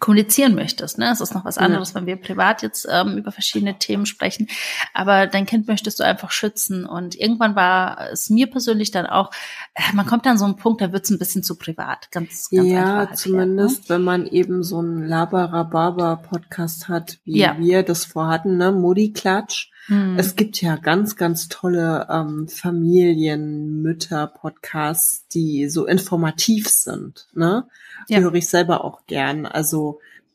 kommunizieren 0.00 0.54
möchtest. 0.54 0.98
Ne? 0.98 1.10
Es 1.10 1.20
ist 1.20 1.34
noch 1.34 1.44
was 1.44 1.58
anderes, 1.58 1.90
ja. 1.90 1.94
wenn 1.96 2.06
wir 2.06 2.16
privat 2.16 2.62
jetzt 2.62 2.86
ähm, 2.90 3.18
über 3.18 3.32
verschiedene 3.32 3.78
Themen 3.78 4.06
sprechen. 4.06 4.48
Aber 4.92 5.26
dein 5.26 5.46
Kind 5.46 5.68
möchtest 5.68 6.00
du 6.00 6.04
einfach 6.04 6.30
schützen. 6.30 6.84
Und 6.84 7.14
irgendwann 7.14 7.56
war 7.56 8.10
es 8.12 8.30
mir 8.30 8.48
persönlich 8.48 8.90
dann 8.90 9.06
auch, 9.06 9.30
äh, 9.74 9.94
man 9.94 10.06
kommt 10.06 10.26
dann 10.26 10.38
so 10.38 10.44
einen 10.44 10.56
Punkt, 10.56 10.80
da 10.80 10.92
wird 10.92 11.04
es 11.04 11.10
ein 11.10 11.18
bisschen 11.18 11.42
zu 11.42 11.56
privat. 11.56 12.10
Ganz, 12.10 12.50
ganz 12.50 12.70
Ja, 12.70 13.00
erklärt, 13.00 13.18
zumindest 13.18 13.82
ne? 13.82 13.88
wenn 13.94 14.02
man 14.02 14.26
eben 14.26 14.62
so 14.62 14.78
einen 14.78 15.06
Labarababa-Podcast 15.06 16.88
hat, 16.88 17.18
wie 17.24 17.38
ja. 17.38 17.56
wir 17.58 17.82
das 17.82 18.04
vorhatten, 18.04 18.56
ne? 18.56 18.72
Modi 18.72 19.12
Klatsch. 19.12 19.70
Hm. 19.86 20.18
Es 20.18 20.34
gibt 20.34 20.62
ja 20.62 20.76
ganz, 20.76 21.16
ganz 21.16 21.48
tolle 21.48 22.06
ähm, 22.10 22.48
Familien, 22.48 23.82
Mütter, 23.82 24.26
Podcasts, 24.26 25.28
die 25.28 25.68
so 25.68 25.86
informativ 25.86 26.68
sind. 26.68 27.28
Ne? 27.34 27.66
Die 28.08 28.14
ja. 28.14 28.20
höre 28.20 28.34
ich 28.34 28.48
selber 28.48 28.84
auch 28.84 29.04
gern. 29.06 29.44
Also, 29.44 29.83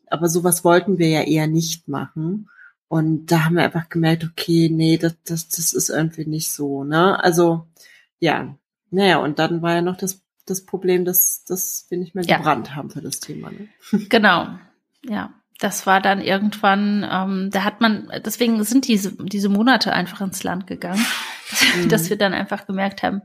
aber 0.06 0.28
sowas 0.28 0.64
wollten 0.64 0.98
wir 0.98 1.08
ja 1.08 1.22
eher 1.22 1.46
nicht 1.46 1.88
machen. 1.88 2.48
Und 2.88 3.26
da 3.26 3.44
haben 3.44 3.54
wir 3.54 3.62
einfach 3.62 3.88
gemerkt, 3.88 4.24
okay, 4.24 4.68
nee, 4.68 4.96
das, 4.96 5.14
das, 5.24 5.48
das 5.48 5.72
ist 5.72 5.90
irgendwie 5.90 6.26
nicht 6.26 6.50
so, 6.50 6.82
ne? 6.84 7.22
Also, 7.22 7.66
ja. 8.18 8.56
Naja, 8.90 9.18
und 9.18 9.38
dann 9.38 9.62
war 9.62 9.74
ja 9.74 9.82
noch 9.82 9.96
das, 9.96 10.22
das 10.46 10.64
Problem, 10.64 11.04
dass, 11.04 11.44
dass 11.44 11.86
wir 11.88 11.98
nicht 11.98 12.16
mehr 12.16 12.24
ja. 12.24 12.38
gebrannt 12.38 12.74
haben 12.74 12.90
für 12.90 13.00
das 13.00 13.20
Thema, 13.20 13.50
ne? 13.50 13.68
Genau. 14.08 14.48
Ja 15.08 15.39
das 15.60 15.86
war 15.86 16.00
dann 16.00 16.22
irgendwann, 16.22 17.06
ähm, 17.08 17.50
da 17.52 17.64
hat 17.64 17.82
man, 17.82 18.10
deswegen 18.24 18.64
sind 18.64 18.88
diese, 18.88 19.12
diese 19.12 19.50
Monate 19.50 19.92
einfach 19.92 20.22
ins 20.22 20.42
Land 20.42 20.66
gegangen, 20.66 21.04
dass, 21.50 21.76
mhm. 21.76 21.88
dass 21.88 22.10
wir 22.10 22.16
dann 22.16 22.32
einfach 22.32 22.66
gemerkt 22.66 23.02
haben, 23.02 23.20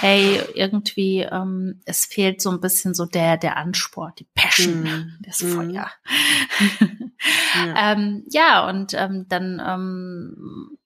hey, 0.00 0.40
irgendwie, 0.54 1.20
ähm, 1.20 1.82
es 1.84 2.06
fehlt 2.06 2.40
so 2.40 2.50
ein 2.50 2.60
bisschen 2.60 2.94
so 2.94 3.04
der, 3.04 3.36
der 3.36 3.58
Ansport, 3.58 4.18
die 4.18 4.26
Passion, 4.34 4.82
mhm. 4.82 5.12
das 5.20 5.42
Feuer. 5.42 5.90
ja. 7.66 7.92
ähm, 7.92 8.24
ja, 8.30 8.66
und 8.68 8.94
ähm, 8.94 9.26
dann 9.28 9.62
ähm, 9.64 10.78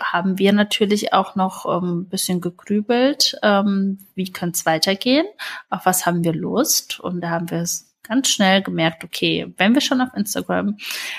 haben 0.00 0.38
wir 0.38 0.52
natürlich 0.52 1.14
auch 1.14 1.34
noch 1.34 1.64
ein 1.64 1.82
ähm, 1.82 2.08
bisschen 2.08 2.42
gegrübelt, 2.42 3.38
ähm, 3.42 4.06
wie 4.14 4.30
könnte 4.30 4.56
es 4.56 4.66
weitergehen, 4.66 5.26
auf 5.70 5.86
was 5.86 6.04
haben 6.04 6.24
wir 6.24 6.34
Lust 6.34 7.00
und 7.00 7.22
da 7.22 7.30
haben 7.30 7.50
wir 7.50 7.60
es 7.60 7.91
ganz 8.02 8.28
schnell 8.28 8.62
gemerkt, 8.62 9.04
okay, 9.04 9.52
wenn 9.56 9.74
wir 9.74 9.80
schon 9.80 10.00
auf 10.00 10.14
Instagram 10.14 10.76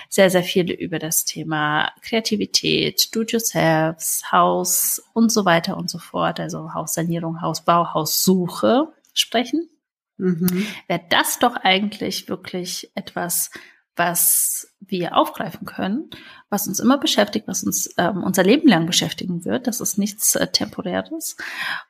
sehr, 0.09 0.29
sehr 0.29 0.43
viel 0.43 0.71
über 0.71 0.99
das 0.99 1.25
Thema 1.25 1.91
Kreativität, 2.01 3.13
Do-it-yourself, 3.15 4.21
Haus 4.31 5.01
und 5.13 5.31
so 5.31 5.45
weiter 5.45 5.77
und 5.77 5.89
so 5.89 5.97
fort, 5.97 6.39
also 6.39 6.73
Haussanierung, 6.73 7.41
Hausbau, 7.41 7.93
Haussuche 7.93 8.87
sprechen, 9.13 9.69
mhm. 10.17 10.65
wäre 10.87 11.01
das 11.09 11.39
doch 11.39 11.55
eigentlich 11.55 12.27
wirklich 12.27 12.91
etwas, 12.95 13.51
was 13.95 14.73
wir 14.79 15.15
aufgreifen 15.15 15.65
können, 15.65 16.09
was 16.49 16.67
uns 16.67 16.79
immer 16.79 16.97
beschäftigt, 16.97 17.47
was 17.47 17.63
uns 17.63 17.93
ähm, 17.97 18.23
unser 18.23 18.43
Leben 18.43 18.67
lang 18.67 18.87
beschäftigen 18.87 19.45
wird. 19.45 19.67
Das 19.67 19.81
ist 19.81 19.97
nichts 19.97 20.35
äh, 20.35 20.47
Temporäres. 20.47 21.37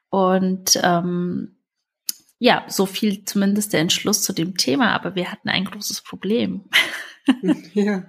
Und 0.09 0.79
ähm, 0.83 1.55
ja, 2.43 2.65
so 2.67 2.85
viel 2.85 3.23
zumindest 3.23 3.71
der 3.71 3.79
Entschluss 3.79 4.21
zu 4.21 4.33
dem 4.33 4.57
Thema, 4.57 4.91
aber 4.91 5.15
wir 5.15 5.31
hatten 5.31 5.47
ein 5.47 5.65
großes 5.65 6.01
Problem. 6.01 6.65
Ja. 7.73 8.03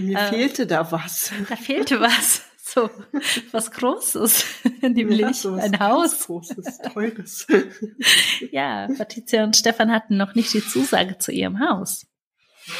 Mir 0.00 0.16
äh, 0.16 0.28
fehlte 0.28 0.64
da 0.64 0.92
was. 0.92 1.32
Da 1.48 1.56
fehlte 1.56 2.00
was. 2.00 2.42
So, 2.56 2.88
was 3.50 3.72
Großes, 3.72 4.44
nämlich 4.82 5.42
ja, 5.42 5.54
ein 5.56 5.80
Haus. 5.80 6.26
Großes, 6.26 6.78
Teures. 6.92 7.48
ja, 8.52 8.86
Patricia 8.96 9.42
und 9.42 9.56
Stefan 9.56 9.90
hatten 9.90 10.16
noch 10.16 10.36
nicht 10.36 10.54
die 10.54 10.64
Zusage 10.64 11.18
zu 11.18 11.32
ihrem 11.32 11.58
Haus. 11.58 12.06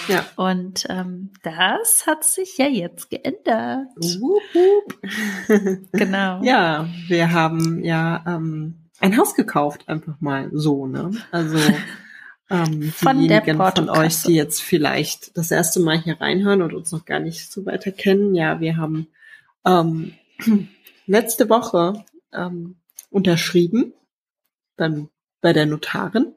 Ja. 0.07 0.25
Und 0.37 0.87
ähm, 0.89 1.33
das 1.43 2.07
hat 2.07 2.23
sich 2.23 2.57
ja 2.57 2.69
jetzt 2.69 3.11
geändert. 3.11 3.89
Wup, 3.97 4.43
wup. 4.55 5.89
genau. 5.93 6.41
Ja, 6.45 6.89
wir 7.09 7.33
haben 7.33 7.83
ja 7.83 8.23
ähm, 8.29 8.82
ein 9.03 9.19
Haus 9.19 9.35
gekauft, 9.35 9.89
einfach 9.89 10.21
mal 10.21 10.49
so, 10.53 10.87
ne? 10.87 11.11
Also 11.33 11.59
ähm, 12.51 12.93
von 12.93 13.19
diejenigen 13.19 13.59
von 13.59 13.91
euch, 13.91 14.23
die 14.23 14.35
jetzt 14.35 14.63
vielleicht 14.63 15.37
das 15.37 15.51
erste 15.51 15.81
Mal 15.81 16.01
hier 16.01 16.21
reinhören 16.21 16.63
und 16.63 16.73
uns 16.73 16.93
noch 16.93 17.05
gar 17.05 17.19
nicht 17.19 17.51
so 17.53 17.67
weiter 17.67 17.91
kennen, 17.91 18.35
ja, 18.35 18.61
wir 18.61 18.77
haben 18.77 19.09
ähm, 19.67 20.15
letzte 21.07 21.51
Woche 21.51 22.05
ähm, 22.33 22.77
unterschrieben 23.11 23.93
beim, 24.77 25.09
bei 25.41 25.53
der 25.53 25.67
Notarin 25.67 26.35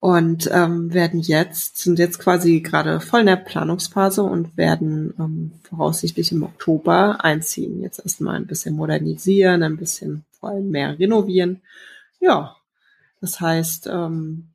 und 0.00 0.48
ähm, 0.50 0.94
werden 0.94 1.20
jetzt, 1.20 1.76
sind 1.76 1.98
jetzt 1.98 2.18
quasi 2.18 2.60
gerade 2.60 3.00
voll 3.00 3.20
in 3.20 3.26
der 3.26 3.36
Planungsphase 3.36 4.22
und 4.22 4.56
werden 4.56 5.12
ähm, 5.18 5.52
voraussichtlich 5.62 6.32
im 6.32 6.42
Oktober 6.42 7.22
einziehen. 7.22 7.82
Jetzt 7.82 8.00
erstmal 8.00 8.36
ein 8.36 8.46
bisschen 8.46 8.74
modernisieren, 8.74 9.62
ein 9.62 9.76
bisschen 9.76 10.24
vor 10.32 10.50
allem 10.50 10.70
mehr 10.70 10.98
renovieren. 10.98 11.60
Ja, 12.18 12.56
das 13.20 13.40
heißt, 13.40 13.88
ähm, 13.92 14.48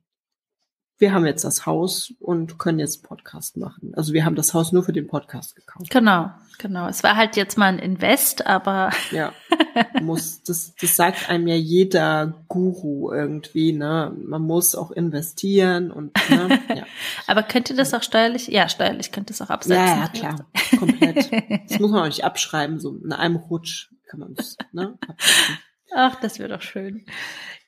wir 0.98 1.12
haben 1.12 1.26
jetzt 1.26 1.44
das 1.44 1.66
Haus 1.66 2.14
und 2.20 2.58
können 2.58 2.78
jetzt 2.78 3.02
Podcast 3.02 3.56
machen. 3.56 3.92
Also 3.96 4.12
wir 4.14 4.24
haben 4.24 4.34
das 4.34 4.54
Haus 4.54 4.72
nur 4.72 4.82
für 4.82 4.92
den 4.92 5.06
Podcast 5.06 5.54
gekauft. 5.54 5.90
Genau, 5.90 6.30
genau. 6.58 6.88
Es 6.88 7.02
war 7.02 7.16
halt 7.16 7.36
jetzt 7.36 7.58
mal 7.58 7.66
ein 7.66 7.78
Invest, 7.78 8.46
aber 8.46 8.90
ja, 9.10 9.32
muss 10.00 10.42
das 10.42 10.74
das 10.80 10.96
sagt 10.96 11.28
einem 11.28 11.48
ja 11.48 11.54
jeder 11.54 12.34
Guru 12.48 13.12
irgendwie, 13.12 13.72
ne? 13.72 14.16
Man 14.24 14.42
muss 14.42 14.74
auch 14.74 14.90
investieren 14.90 15.90
und 15.90 16.12
ne? 16.30 16.58
ja. 16.74 16.84
aber 17.26 17.42
könnte 17.42 17.74
das 17.74 17.92
auch 17.92 18.02
steuerlich? 18.02 18.48
Ja, 18.48 18.68
steuerlich 18.68 19.12
könnte 19.12 19.34
es 19.34 19.42
auch 19.42 19.50
absetzen. 19.50 19.84
Ja, 19.84 19.98
ja 19.98 20.08
klar, 20.08 20.46
komplett. 20.78 21.30
Das 21.68 21.78
muss 21.80 21.90
man 21.90 22.02
auch 22.02 22.06
nicht 22.06 22.24
abschreiben, 22.24 22.80
so 22.80 22.96
in 22.96 23.12
einem 23.12 23.36
Rutsch 23.36 23.90
kann 24.08 24.20
man 24.20 24.34
es 24.36 24.56
ne? 24.72 24.96
Absetzen. 25.06 25.58
Ach, 25.94 26.14
das 26.16 26.38
wäre 26.38 26.48
doch 26.48 26.62
schön. 26.62 27.06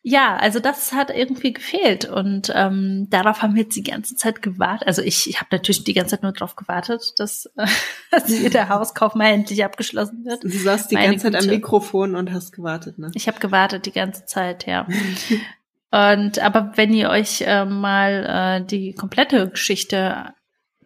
Ja, 0.02 0.36
also 0.36 0.60
das 0.60 0.92
hat 0.92 1.10
irgendwie 1.10 1.52
gefehlt 1.52 2.04
und 2.04 2.52
ähm, 2.54 3.08
darauf 3.10 3.42
haben 3.42 3.56
wir 3.56 3.64
jetzt 3.64 3.76
die 3.76 3.82
ganze 3.82 4.14
Zeit 4.14 4.42
gewartet. 4.42 4.86
Also 4.86 5.02
ich, 5.02 5.28
ich 5.28 5.40
habe 5.40 5.48
natürlich 5.50 5.84
die 5.84 5.92
ganze 5.92 6.12
Zeit 6.12 6.22
nur 6.22 6.32
darauf 6.32 6.54
gewartet, 6.54 7.14
dass, 7.18 7.46
äh, 7.56 7.66
dass 8.10 8.28
jeder 8.28 8.68
Hauskauf 8.68 9.14
mal 9.14 9.26
endlich 9.26 9.64
abgeschlossen 9.64 10.24
wird. 10.24 10.44
Du 10.44 10.48
saßt 10.48 10.90
die 10.90 10.94
Meine 10.94 11.10
ganze 11.10 11.24
Zeit 11.24 11.40
Güte. 11.40 11.44
am 11.44 11.56
Mikrofon 11.56 12.16
und 12.16 12.32
hast 12.32 12.52
gewartet, 12.52 12.98
ne? 12.98 13.10
Ich 13.14 13.26
habe 13.26 13.40
gewartet 13.40 13.86
die 13.86 13.92
ganze 13.92 14.24
Zeit, 14.24 14.66
ja. 14.66 14.86
und 15.90 16.38
aber 16.38 16.72
wenn 16.76 16.94
ihr 16.94 17.10
euch 17.10 17.42
äh, 17.42 17.64
mal 17.64 18.60
äh, 18.62 18.66
die 18.66 18.94
komplette 18.94 19.50
Geschichte 19.50 20.32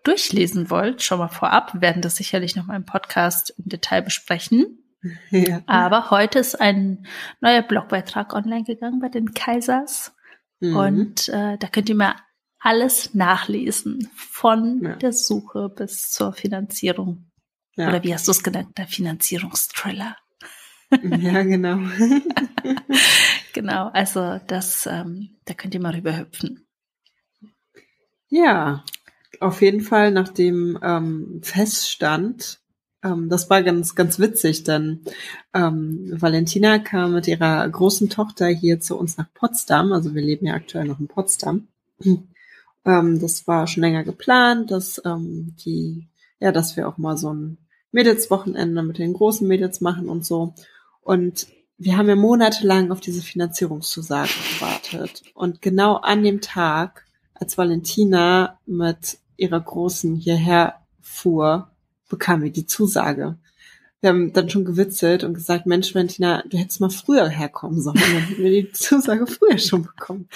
durchlesen 0.04 0.70
wollt, 0.70 1.02
schon 1.02 1.18
mal 1.18 1.28
vorab, 1.28 1.74
wir 1.74 1.80
werden 1.82 2.02
das 2.02 2.16
sicherlich 2.16 2.56
noch 2.56 2.66
mal 2.66 2.76
im 2.76 2.86
Podcast 2.86 3.54
im 3.58 3.68
Detail 3.68 4.02
besprechen. 4.02 4.81
Ja. 5.30 5.62
Aber 5.66 6.10
heute 6.10 6.38
ist 6.38 6.60
ein 6.60 7.06
neuer 7.40 7.62
Blogbeitrag 7.62 8.34
online 8.34 8.62
gegangen 8.62 9.00
bei 9.00 9.08
den 9.08 9.34
Kaisers. 9.34 10.14
Mhm. 10.60 10.76
Und 10.76 11.28
äh, 11.28 11.58
da 11.58 11.66
könnt 11.66 11.88
ihr 11.88 11.96
mal 11.96 12.14
alles 12.60 13.12
nachlesen, 13.14 14.08
von 14.14 14.80
ja. 14.82 14.94
der 14.96 15.12
Suche 15.12 15.68
bis 15.68 16.10
zur 16.10 16.32
Finanzierung. 16.32 17.30
Ja. 17.74 17.88
Oder 17.88 18.04
wie 18.04 18.14
hast 18.14 18.28
du 18.28 18.30
es 18.30 18.42
genannt? 18.42 18.78
Der 18.78 18.86
Finanzierungstriller. 18.86 20.16
Ja, 21.02 21.42
genau. 21.42 21.78
genau, 23.52 23.88
also 23.88 24.38
das, 24.46 24.86
ähm, 24.86 25.38
da 25.46 25.54
könnt 25.54 25.74
ihr 25.74 25.80
mal 25.80 25.94
rüberhüpfen. 25.94 26.66
Ja, 28.28 28.84
auf 29.40 29.60
jeden 29.60 29.80
Fall 29.80 30.12
nach 30.12 30.28
dem 30.28 30.78
ähm, 30.82 31.40
Feststand, 31.42 32.61
ähm, 33.02 33.28
das 33.28 33.50
war 33.50 33.62
ganz, 33.62 33.94
ganz 33.94 34.18
witzig, 34.18 34.64
denn 34.64 35.00
ähm, 35.54 36.12
Valentina 36.12 36.78
kam 36.78 37.14
mit 37.14 37.26
ihrer 37.26 37.68
großen 37.68 38.08
Tochter 38.08 38.46
hier 38.46 38.80
zu 38.80 38.96
uns 38.96 39.16
nach 39.16 39.32
Potsdam. 39.34 39.92
Also 39.92 40.14
wir 40.14 40.22
leben 40.22 40.46
ja 40.46 40.54
aktuell 40.54 40.86
noch 40.86 41.00
in 41.00 41.08
Potsdam. 41.08 41.68
ähm, 42.84 43.20
das 43.20 43.46
war 43.46 43.66
schon 43.66 43.82
länger 43.82 44.04
geplant, 44.04 44.70
dass 44.70 45.02
ähm, 45.04 45.54
die, 45.64 46.08
ja, 46.40 46.52
dass 46.52 46.76
wir 46.76 46.88
auch 46.88 46.98
mal 46.98 47.16
so 47.16 47.32
ein 47.32 47.58
Mädelswochenende 47.90 48.82
mit 48.82 48.98
den 48.98 49.12
großen 49.12 49.46
Mädels 49.46 49.80
machen 49.80 50.08
und 50.08 50.24
so. 50.24 50.54
Und 51.02 51.48
wir 51.78 51.96
haben 51.96 52.08
ja 52.08 52.16
monatelang 52.16 52.92
auf 52.92 53.00
diese 53.00 53.22
Finanzierungszusage 53.22 54.34
gewartet. 54.54 55.22
Und 55.34 55.60
genau 55.60 55.96
an 55.96 56.22
dem 56.22 56.40
Tag, 56.40 57.04
als 57.34 57.58
Valentina 57.58 58.60
mit 58.66 59.18
ihrer 59.36 59.60
Großen 59.60 60.14
hierher 60.14 60.76
fuhr, 61.00 61.71
bekamen 62.12 62.44
wir 62.44 62.52
die 62.52 62.66
Zusage. 62.66 63.38
Wir 64.00 64.10
haben 64.10 64.32
dann 64.32 64.50
schon 64.50 64.64
gewitzelt 64.64 65.24
und 65.24 65.34
gesagt, 65.34 65.64
Mensch, 65.64 65.94
Valentina, 65.94 66.42
du 66.48 66.58
hättest 66.58 66.80
mal 66.80 66.90
früher 66.90 67.28
herkommen 67.28 67.80
sollen. 67.80 67.96
Dann 68.00 68.22
hätten 68.22 68.42
wir 68.42 68.50
die 68.50 68.72
Zusage 68.72 69.26
früher 69.26 69.58
schon 69.58 69.82
bekommen. 69.82 70.28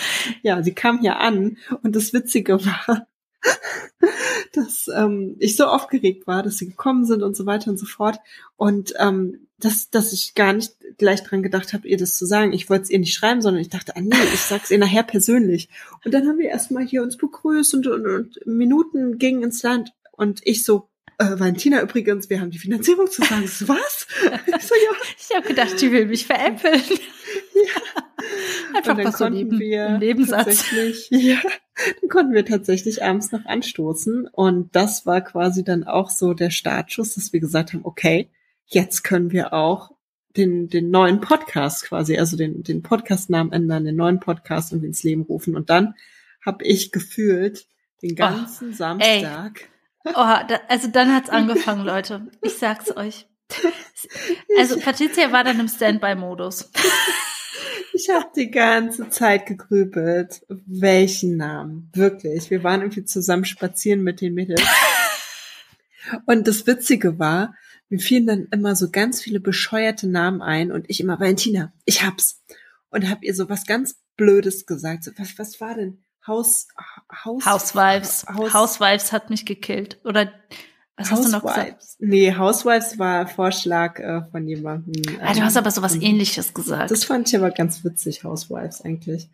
Ja, 0.43 0.63
sie 0.63 0.73
kam 0.73 1.01
hier 1.01 1.19
an 1.19 1.59
und 1.83 1.95
das 1.97 2.13
Witzige 2.13 2.65
war, 2.65 3.07
dass 4.53 4.89
ähm, 4.89 5.37
ich 5.39 5.57
so 5.57 5.67
aufgeregt 5.67 6.27
war, 6.27 6.43
dass 6.43 6.59
sie 6.59 6.69
gekommen 6.69 7.05
sind 7.05 7.23
und 7.23 7.37
so 7.37 7.45
weiter 7.45 7.71
und 7.71 7.79
so 7.79 7.87
fort. 7.87 8.19
Und 8.57 8.95
ähm, 8.99 9.47
dass, 9.59 9.91
dass 9.91 10.13
ich 10.13 10.35
gar 10.35 10.53
nicht 10.53 10.75
gleich 10.99 11.23
dran 11.23 11.43
gedacht 11.43 11.73
habe, 11.73 11.89
ihr 11.89 11.97
das 11.97 12.15
zu 12.15 12.27
sagen. 12.27 12.53
Ich 12.53 12.71
wollte 12.71 12.85
es 12.85 12.91
ihr 12.91 12.99
nicht 12.99 13.15
schreiben, 13.15 13.43
sondern 13.43 13.61
ich 13.61 13.71
dachte, 13.71 13.97
ah 13.97 14.01
nee, 14.01 14.15
ich 14.33 14.41
sag's 14.41 14.71
ihr 14.71 14.79
nachher 14.79 15.03
persönlich. 15.03 15.69
Und 16.05 16.15
dann 16.15 16.29
haben 16.29 16.39
wir 16.39 16.49
erstmal 16.49 16.87
hier 16.87 17.03
uns 17.03 17.17
begrüßt 17.17 17.75
und, 17.75 17.87
und, 17.87 18.07
und 18.07 18.47
Minuten 18.47 19.19
gingen 19.19 19.43
ins 19.43 19.63
Land 19.63 19.93
und 20.13 20.41
ich 20.45 20.65
so, 20.65 20.89
äh, 21.19 21.39
Valentina 21.39 21.83
übrigens, 21.83 22.29
wir 22.31 22.41
haben 22.41 22.51
die 22.51 22.59
Finanzierung 22.59 23.11
zusammen. 23.11 23.47
So, 23.47 23.69
was? 23.69 24.07
Ich 24.47 24.65
so, 24.65 24.75
ja. 24.75 24.97
Ich 25.19 25.37
habe 25.37 25.49
gedacht, 25.49 25.81
die 25.81 25.91
will 25.93 26.07
mich 26.07 26.27
veräppeln. 26.27 26.83
Ja. 27.55 27.83
Einfach 28.75 28.93
und 28.93 28.99
dann 28.99 29.07
was 29.07 29.19
so 29.19 29.25
konnten 29.25 29.39
neben, 29.39 29.59
wir 29.59 29.99
Nebensatz. 29.99 30.45
tatsächlich, 30.45 31.09
ja, 31.11 31.39
dann 32.01 32.09
konnten 32.09 32.35
wir 32.35 32.45
tatsächlich 32.45 33.03
abends 33.03 33.33
noch 33.33 33.45
anstoßen 33.45 34.29
und 34.29 34.75
das 34.75 35.07
war 35.07 35.21
quasi 35.21 35.65
dann 35.65 35.85
auch 35.85 36.11
so 36.11 36.35
der 36.35 36.51
Startschuss, 36.51 37.15
dass 37.15 37.33
wir 37.33 37.41
gesagt 37.41 37.73
haben, 37.73 37.85
okay, 37.85 38.31
jetzt 38.67 39.05
können 39.05 39.33
wir 39.33 39.53
auch 39.53 39.93
den, 40.37 40.69
den 40.69 40.91
neuen 40.91 41.21
Podcast 41.21 41.85
quasi, 41.85 42.19
also 42.19 42.37
den, 42.37 42.63
den 42.63 42.83
Podcastnamen 42.83 43.53
ändern, 43.53 43.85
den 43.85 43.97
neuen 43.97 44.21
Podcast 44.21 44.73
und 44.73 44.85
ins 44.85 45.03
Leben 45.03 45.23
rufen 45.23 45.57
und 45.57 45.71
dann 45.71 45.95
habe 46.45 46.65
ich 46.65 46.93
gefühlt 46.93 47.67
den 48.03 48.15
ganzen 48.15 48.73
Samstag 48.73 49.69
Oh, 50.09 50.13
da, 50.15 50.61
also 50.69 50.89
dann 50.89 51.15
hat's 51.15 51.31
angefangen, 51.31 51.85
Leute. 51.85 52.29
Ich 52.43 52.59
sag's 52.59 52.97
euch. 52.97 53.27
Also 54.59 54.79
Patricia 54.79 55.33
war 55.33 55.45
dann 55.45 55.61
im 55.61 55.69
Standby-Modus. 55.69 56.71
Ich 57.93 58.11
habe 58.11 58.27
die 58.37 58.51
ganze 58.51 59.09
Zeit 59.09 59.47
gegrübelt, 59.47 60.45
welchen 60.49 61.37
Namen. 61.37 61.91
Wirklich. 61.95 62.51
Wir 62.51 62.63
waren 62.63 62.83
irgendwie 62.83 63.05
zusammen 63.05 63.45
spazieren 63.45 64.03
mit 64.03 64.21
den 64.21 64.35
Mädels. 64.35 64.63
Und 66.27 66.47
das 66.47 66.67
Witzige 66.67 67.19
war, 67.19 67.55
mir 67.89 67.99
fielen 67.99 68.27
dann 68.27 68.49
immer 68.51 68.77
so 68.77 68.91
ganz 68.91 69.23
viele 69.23 69.41
bescheuerte 69.41 70.09
Namen 70.09 70.43
ein 70.43 70.73
und 70.73 70.85
ich 70.89 71.01
immer, 71.01 71.19
Valentina, 71.19 71.73
ich 71.85 72.05
hab's. 72.05 72.43
Und 72.91 73.09
hab 73.09 73.23
ihr 73.23 73.35
so 73.35 73.49
was 73.49 73.67
ganz 73.67 73.97
Blödes 74.17 74.67
gesagt. 74.67 75.05
So, 75.05 75.13
was, 75.17 75.39
was 75.39 75.61
war 75.61 75.75
denn? 75.75 76.05
Haus, 76.27 76.69
Haus, 77.25 77.45
Housewives. 77.47 78.27
Haus- 78.33 78.53
Housewives 78.55 79.13
hat 79.13 79.31
mich 79.31 79.47
gekillt. 79.47 79.99
Oder 80.05 80.33
was 80.97 81.11
hast 81.11 81.25
du 81.27 81.29
noch 81.29 81.43
gesagt? 81.43 81.59
Housewives. 81.59 81.97
Nee, 82.01 82.35
Housewives 82.37 82.99
war 82.99 83.27
Vorschlag 83.27 83.99
äh, 83.99 84.23
von 84.31 84.47
jemandem. 84.49 85.03
Ah, 85.23 85.35
du 85.35 85.43
hast 85.43 85.57
aber 85.57 85.71
sowas 85.71 85.95
ähm, 85.95 86.03
ähnliches 86.03 86.55
gesagt. 86.55 86.91
Das 86.91 87.05
fand 87.05 87.29
ich 87.29 87.37
aber 87.37 87.51
ganz 87.51 87.85
witzig, 87.85 88.25
Housewives 88.25 88.81
eigentlich. 88.83 89.29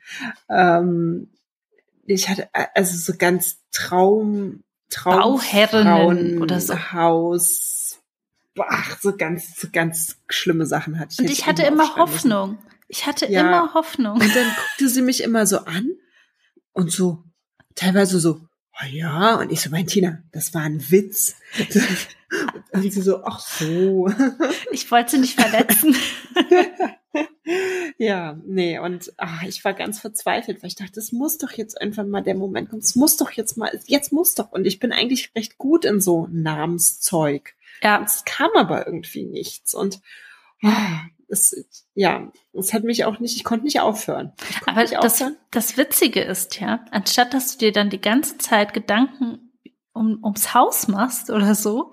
Ähm, 0.48 1.28
ich 2.04 2.28
hatte 2.28 2.48
äh, 2.52 2.66
also 2.74 2.96
so 2.98 3.16
ganz 3.16 3.58
Traum, 3.70 4.64
Traum 4.90 5.20
Bauherrinnen 5.20 6.42
oder 6.42 6.60
so. 6.60 6.74
Haus. 6.92 7.98
Ach, 8.58 8.98
so 9.00 9.16
ganz, 9.16 9.56
so 9.58 9.68
ganz 9.72 10.16
schlimme 10.28 10.66
Sachen 10.66 10.98
hatte 10.98 11.12
ich. 11.12 11.18
Und 11.20 11.30
ich 11.30 11.46
hatte 11.46 11.62
immer 11.62 11.84
aufschreiben 11.84 12.12
müssen. 12.12 12.32
Hoffnung. 12.34 12.58
Ich 12.88 13.06
hatte 13.06 13.26
Ja. 13.30 13.40
immer 13.40 13.72
Hoffnung. 13.74 14.14
Und 14.20 14.36
dann 14.36 14.44
guckte 14.46 14.88
sie 14.90 15.00
mich 15.00 15.22
immer 15.22 15.46
so 15.46 15.60
an 15.60 15.88
und 16.72 16.90
so, 16.90 17.24
teilweise 17.74 18.20
so, 18.20 18.40
oh 18.80 18.86
ja, 18.90 19.36
und 19.36 19.52
ich 19.52 19.60
so, 19.60 19.70
Valentina, 19.70 20.22
das 20.32 20.54
war 20.54 20.62
ein 20.62 20.90
Witz. 20.90 21.36
Und 22.72 22.90
sie 22.90 23.02
so, 23.02 23.22
ach 23.24 23.40
so. 23.40 24.10
Ich 24.70 24.90
wollte 24.90 25.10
sie 25.10 25.18
nicht 25.18 25.38
verletzen. 25.38 25.94
Ja, 27.98 28.38
nee, 28.44 28.78
und 28.78 29.12
ach, 29.16 29.42
ich 29.42 29.64
war 29.64 29.74
ganz 29.74 30.00
verzweifelt, 30.00 30.62
weil 30.62 30.68
ich 30.68 30.76
dachte, 30.76 30.98
es 30.98 31.12
muss 31.12 31.38
doch 31.38 31.52
jetzt 31.52 31.80
einfach 31.80 32.04
mal 32.04 32.22
der 32.22 32.34
Moment 32.34 32.70
kommen. 32.70 32.82
Es 32.82 32.96
muss 32.96 33.16
doch 33.16 33.30
jetzt 33.32 33.56
mal, 33.56 33.78
jetzt 33.86 34.12
muss 34.12 34.34
doch. 34.34 34.50
Und 34.50 34.64
ich 34.64 34.78
bin 34.78 34.92
eigentlich 34.92 35.30
recht 35.36 35.58
gut 35.58 35.84
in 35.84 36.00
so 36.00 36.26
Namenszeug. 36.30 37.54
Ja, 37.82 38.02
Es 38.02 38.24
kam 38.24 38.50
aber 38.54 38.86
irgendwie 38.86 39.24
nichts. 39.24 39.74
Und 39.74 40.00
ah, 40.62 41.02
es, 41.32 41.66
ja, 41.94 42.30
es 42.52 42.72
hat 42.72 42.84
mich 42.84 43.04
auch 43.04 43.18
nicht, 43.18 43.36
ich 43.36 43.44
konnte 43.44 43.64
nicht 43.64 43.80
aufhören. 43.80 44.32
Konnte 44.64 44.68
aber 44.70 44.80
nicht 44.82 44.94
das, 44.94 45.14
aufhören. 45.14 45.36
das 45.50 45.76
Witzige 45.76 46.20
ist 46.20 46.60
ja, 46.60 46.84
anstatt 46.90 47.32
dass 47.34 47.52
du 47.56 47.66
dir 47.66 47.72
dann 47.72 47.90
die 47.90 48.00
ganze 48.00 48.38
Zeit 48.38 48.74
Gedanken 48.74 49.50
um, 49.94 50.20
ums 50.22 50.54
Haus 50.54 50.88
machst 50.88 51.30
oder 51.30 51.54
so, 51.54 51.92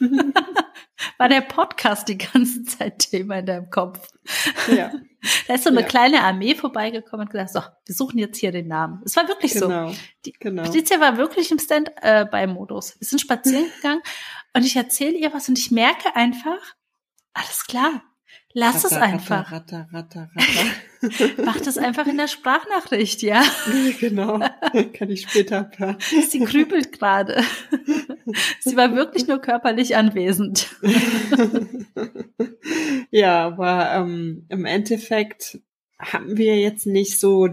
war 1.18 1.28
der 1.28 1.40
Podcast 1.40 2.08
die 2.08 2.18
ganze 2.18 2.64
Zeit 2.64 2.98
Thema 2.98 3.38
in 3.38 3.46
deinem 3.46 3.70
Kopf. 3.70 4.06
Ja, 4.68 4.92
Da 5.48 5.54
ist 5.54 5.64
so 5.64 5.70
eine 5.70 5.80
Ja. 5.80 5.86
kleine 5.86 6.22
Armee 6.22 6.54
vorbeigekommen 6.54 7.26
und 7.26 7.30
gesagt, 7.30 7.50
so, 7.50 7.60
wir 7.60 7.94
suchen 7.94 8.18
jetzt 8.18 8.38
hier 8.38 8.52
den 8.52 8.68
Namen. 8.68 9.02
Es 9.04 9.16
war 9.16 9.28
wirklich 9.28 9.52
so. 9.54 9.68
genau. 9.68 9.92
Die, 10.24 10.32
genau. 10.32 10.62
Patricia 10.62 10.98
war 11.00 11.16
wirklich 11.16 11.50
im 11.50 11.58
Stand-by-Modus. 11.58 12.98
Wir 13.00 13.06
sind 13.06 13.20
spazieren 13.20 13.66
gegangen 13.76 14.02
und 14.54 14.64
ich 14.64 14.76
erzähle 14.76 15.16
ihr 15.16 15.32
was 15.32 15.48
und 15.48 15.58
ich 15.58 15.70
merke 15.70 16.14
einfach, 16.16 16.58
alles 17.34 17.66
klar, 17.66 18.02
lass 18.52 18.84
es 18.84 18.92
Ratter, 18.92 19.02
einfach. 19.02 19.52
Ratter, 19.52 19.88
ratter, 19.92 20.30
Mach 21.44 21.60
das 21.60 21.78
einfach 21.78 22.06
in 22.06 22.16
der 22.18 22.28
Sprachnachricht, 22.28 23.22
ja. 23.22 23.42
genau. 24.00 24.38
Kann 24.92 25.10
ich 25.10 25.22
später 25.22 25.70
hören. 25.76 25.96
Sie 26.28 26.40
grübelt 26.40 26.92
gerade. 26.92 27.42
Sie 28.60 28.76
war 28.76 28.94
wirklich 28.94 29.26
nur 29.26 29.40
körperlich 29.40 29.96
anwesend. 29.96 30.68
ja, 33.10 33.46
aber 33.46 33.90
ähm, 33.94 34.46
im 34.48 34.64
Endeffekt 34.64 35.58
haben 35.98 36.36
wir 36.36 36.58
jetzt 36.58 36.86
nicht 36.86 37.18
so 37.18 37.48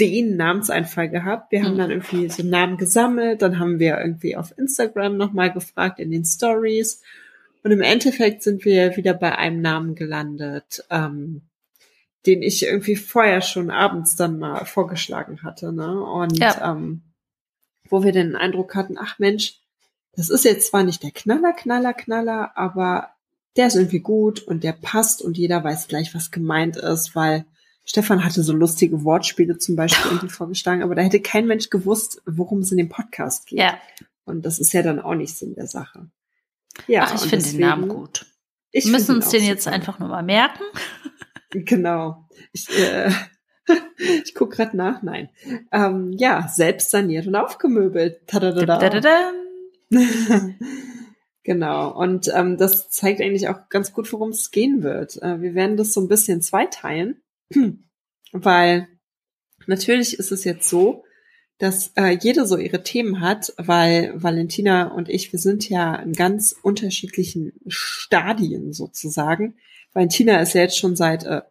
den 0.00 0.36
Namenseinfall 0.36 1.08
gehabt. 1.08 1.50
Wir 1.52 1.64
haben 1.64 1.74
Mhm. 1.74 1.78
dann 1.78 1.90
irgendwie 1.90 2.28
so 2.28 2.42
Namen 2.42 2.76
gesammelt, 2.76 3.42
dann 3.42 3.58
haben 3.58 3.78
wir 3.80 3.98
irgendwie 3.98 4.36
auf 4.36 4.56
Instagram 4.56 5.16
nochmal 5.16 5.52
gefragt 5.52 5.98
in 5.98 6.10
den 6.10 6.24
Stories. 6.24 7.02
Und 7.68 7.74
im 7.74 7.82
Endeffekt 7.82 8.42
sind 8.42 8.64
wir 8.64 8.96
wieder 8.96 9.12
bei 9.12 9.36
einem 9.36 9.60
Namen 9.60 9.94
gelandet, 9.94 10.86
ähm, 10.88 11.42
den 12.24 12.40
ich 12.40 12.62
irgendwie 12.62 12.96
vorher 12.96 13.42
schon 13.42 13.70
abends 13.70 14.16
dann 14.16 14.38
mal 14.38 14.64
vorgeschlagen 14.64 15.42
hatte. 15.42 15.70
Ne? 15.74 16.02
Und 16.02 16.38
Ja. 16.38 16.72
ähm, 16.72 17.02
wo 17.90 18.02
wir 18.02 18.12
den 18.12 18.36
Eindruck 18.36 18.74
hatten, 18.74 18.96
ach 18.98 19.18
Mensch, 19.18 19.60
das 20.16 20.30
ist 20.30 20.46
jetzt 20.46 20.68
zwar 20.68 20.82
nicht 20.82 21.02
der 21.02 21.10
Knaller, 21.10 21.52
Knaller, 21.52 21.92
Knaller, 21.92 22.56
aber 22.56 23.10
der 23.58 23.66
ist 23.66 23.76
irgendwie 23.76 24.00
gut 24.00 24.40
und 24.40 24.64
der 24.64 24.72
passt 24.72 25.20
und 25.20 25.36
jeder 25.36 25.62
weiß 25.62 25.88
gleich, 25.88 26.14
was 26.14 26.30
gemeint 26.30 26.78
ist, 26.78 27.14
weil 27.14 27.44
Stefan 27.84 28.24
hatte 28.24 28.42
so 28.42 28.54
lustige 28.54 29.04
Wortspiele 29.04 29.58
zum 29.58 29.76
Beispiel 29.76 30.06
irgendwie 30.10 30.30
vorgeschlagen, 30.30 30.82
aber 30.82 30.94
da 30.94 31.02
hätte 31.02 31.20
kein 31.20 31.46
Mensch 31.46 31.68
gewusst, 31.68 32.22
worum 32.24 32.60
es 32.60 32.72
in 32.72 32.78
dem 32.78 32.88
Podcast 32.88 33.48
geht. 33.48 33.58
Ja, 33.58 33.78
Und 34.24 34.46
das 34.46 34.58
ist 34.58 34.72
ja 34.72 34.82
dann 34.82 35.00
auch 35.00 35.14
nicht 35.14 35.36
Sinn 35.36 35.54
der 35.54 35.66
Sache. 35.66 36.08
Ja, 36.86 37.04
ach, 37.04 37.14
ich 37.14 37.28
finde 37.28 37.50
den 37.50 37.60
Namen 37.60 37.88
gut. 37.88 38.26
Wir 38.72 38.86
müssen 38.90 39.16
uns 39.16 39.30
den 39.30 39.44
jetzt 39.44 39.64
super. 39.64 39.74
einfach 39.74 39.98
nur 39.98 40.08
mal 40.08 40.22
merken. 40.22 40.62
Genau. 41.50 42.28
Ich, 42.52 42.68
äh, 42.78 43.10
ich 44.24 44.34
guck 44.34 44.52
grad 44.52 44.74
nach. 44.74 45.02
Nein. 45.02 45.30
Ähm, 45.72 46.12
ja, 46.12 46.48
selbst 46.48 46.90
saniert 46.90 47.26
und 47.26 47.34
aufgemöbelt. 47.36 48.26
Tadadada. 48.26 49.32
Genau. 51.48 51.98
Und 51.98 52.30
ähm, 52.34 52.58
das 52.58 52.90
zeigt 52.90 53.22
eigentlich 53.22 53.48
auch 53.48 53.70
ganz 53.70 53.94
gut, 53.94 54.12
worum 54.12 54.28
es 54.28 54.50
gehen 54.50 54.82
wird. 54.82 55.16
Äh, 55.22 55.40
wir 55.40 55.54
werden 55.54 55.78
das 55.78 55.94
so 55.94 56.02
ein 56.02 56.08
bisschen 56.08 56.42
zweiteilen, 56.42 57.22
weil 58.32 58.86
natürlich 59.66 60.18
ist 60.18 60.30
es 60.30 60.44
jetzt 60.44 60.68
so, 60.68 61.04
dass 61.58 61.92
äh, 61.96 62.16
jede 62.20 62.46
so 62.46 62.56
ihre 62.56 62.82
Themen 62.82 63.20
hat, 63.20 63.52
weil 63.56 64.12
Valentina 64.14 64.88
und 64.88 65.08
ich, 65.08 65.32
wir 65.32 65.40
sind 65.40 65.68
ja 65.68 65.96
in 65.96 66.12
ganz 66.12 66.54
unterschiedlichen 66.62 67.52
Stadien 67.66 68.72
sozusagen. 68.72 69.56
Valentina 69.92 70.40
ist 70.40 70.54
ja 70.54 70.62
jetzt 70.62 70.78
schon 70.78 70.94
seit 70.94 71.24
äh, 71.24 71.42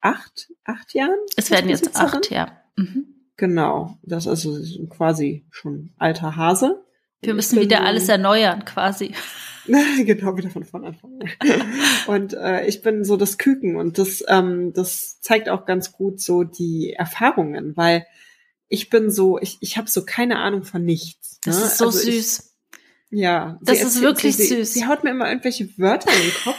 acht, 0.00 0.50
acht 0.64 0.92
Jahren. 0.92 1.18
Es 1.36 1.50
werden 1.50 1.70
jetzt 1.70 1.96
acht, 1.96 2.30
ja. 2.30 2.52
Mhm. 2.76 3.06
Genau, 3.36 3.98
das 4.02 4.26
ist 4.26 4.46
also 4.46 4.86
quasi 4.86 5.44
schon 5.50 5.90
alter 5.98 6.36
Hase. 6.36 6.84
Wir 7.22 7.34
müssen 7.34 7.56
bin 7.56 7.64
wieder 7.64 7.82
alles 7.82 8.08
erneuern, 8.08 8.64
quasi. 8.64 9.12
genau, 10.04 10.36
wieder 10.36 10.50
von 10.50 10.64
vorne 10.64 10.88
anfangen. 10.88 11.20
und 12.06 12.34
äh, 12.34 12.66
ich 12.66 12.82
bin 12.82 13.02
so 13.04 13.16
das 13.16 13.38
Küken 13.38 13.76
und 13.76 13.98
das, 13.98 14.22
ähm, 14.28 14.72
das 14.74 15.20
zeigt 15.20 15.48
auch 15.48 15.64
ganz 15.64 15.92
gut 15.92 16.20
so 16.20 16.44
die 16.44 16.92
Erfahrungen, 16.92 17.76
weil 17.76 18.06
ich 18.68 18.90
bin 18.90 19.10
so, 19.10 19.38
ich, 19.38 19.58
ich 19.60 19.76
habe 19.76 19.88
so 19.90 20.04
keine 20.04 20.38
Ahnung 20.38 20.64
von 20.64 20.84
nichts. 20.84 21.38
Das 21.44 21.58
ne? 21.60 21.64
ist 21.66 21.78
so 21.78 21.86
Also 21.86 22.08
ich, 22.08 22.14
süß. 22.26 22.54
Ja. 23.10 23.58
Das 23.62 23.80
ist 23.82 24.00
wirklich 24.00 24.36
sie, 24.36 24.46
süß. 24.46 24.72
Sie, 24.74 24.86
haut 24.86 25.04
mir 25.04 25.10
immer 25.10 25.28
irgendwelche 25.28 25.68
Wörter 25.78 26.12
in 26.12 26.22
den 26.22 26.32
Kopf 26.42 26.56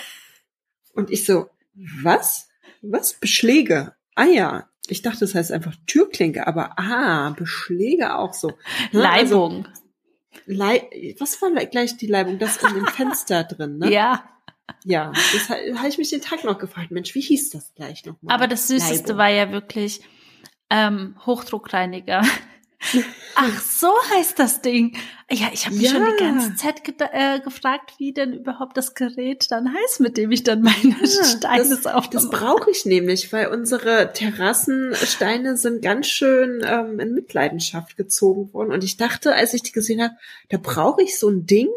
und 0.93 1.11
ich 1.11 1.25
so, 1.25 1.49
was? 2.01 2.47
Was? 2.81 3.13
Beschläge? 3.13 3.95
Ah 4.15 4.25
ja. 4.25 4.69
Ich 4.87 5.01
dachte, 5.01 5.19
das 5.21 5.33
heißt 5.35 5.51
einfach 5.51 5.75
Türklinke, 5.87 6.45
aber 6.47 6.77
ah, 6.79 7.31
Beschläge 7.31 8.15
auch 8.15 8.33
so. 8.33 8.49
Ne? 8.91 9.09
Also, 9.09 9.47
Leibung. 9.49 9.67
Lei 10.45 11.15
was 11.19 11.41
war 11.41 11.49
gleich 11.65 11.97
die 11.97 12.07
Leibung? 12.07 12.37
Das 12.39 12.57
in 12.57 12.73
dem 12.75 12.85
Fenster 12.95 13.43
drin, 13.45 13.79
ne? 13.79 13.91
Ja, 13.91 14.23
Ja, 14.83 15.11
das 15.33 15.49
ha- 15.49 15.77
habe 15.79 15.87
ich 15.87 15.97
mich 15.97 16.09
den 16.11 16.21
Tag 16.21 16.43
noch 16.43 16.59
gefragt. 16.59 16.91
Mensch, 16.91 17.15
wie 17.15 17.21
hieß 17.21 17.49
das 17.49 17.73
gleich 17.73 18.05
nochmal? 18.05 18.35
aber 18.35 18.47
das 18.47 18.67
Süßeste 18.67 19.07
Leibung. 19.13 19.17
war 19.17 19.29
ja 19.29 19.51
wirklich 19.51 20.01
ähm, 20.69 21.15
Hochdruckreiniger. 21.25 22.21
Ach, 23.35 23.61
so 23.61 23.87
heißt 24.13 24.37
das 24.37 24.61
Ding. 24.61 24.95
Ja, 25.31 25.47
ich 25.51 25.65
habe 25.65 25.75
mich 25.75 25.85
Ja. 25.85 25.91
schon 25.91 26.03
die 26.05 26.23
ganze 26.23 26.55
Zeit 26.55 26.83
ge 26.83 26.93
äh, 26.99 27.39
gefragt, 27.39 27.93
wie 27.97 28.13
denn 28.13 28.33
überhaupt 28.33 28.77
das 28.77 28.93
Gerät 28.93 29.47
dann 29.49 29.73
heißt, 29.73 30.01
mit 30.01 30.17
dem 30.17 30.31
ich 30.31 30.43
dann 30.43 30.61
meine 30.61 30.95
Steine 31.07 31.67
das, 31.67 31.81
sauber 31.83 32.07
das 32.11 32.29
brauche 32.29 32.69
ich 32.69 32.85
nämlich, 32.85 33.33
weil 33.33 33.47
unsere 33.47 34.13
Terrassensteine 34.13 35.57
sind 35.57 35.81
ganz 35.81 36.07
schön 36.07 36.61
ähm, 36.63 36.99
in 36.99 37.13
Mitleidenschaft 37.13 37.97
gezogen 37.97 38.53
worden. 38.53 38.71
Und 38.71 38.83
ich 38.83 38.97
dachte, 38.97 39.33
als 39.33 39.53
ich 39.55 39.63
die 39.63 39.71
gesehen 39.71 40.01
habe, 40.03 40.13
da 40.49 40.57
brauche 40.61 41.01
ich 41.01 41.17
so 41.17 41.29
ein 41.29 41.45
Ding, 41.47 41.69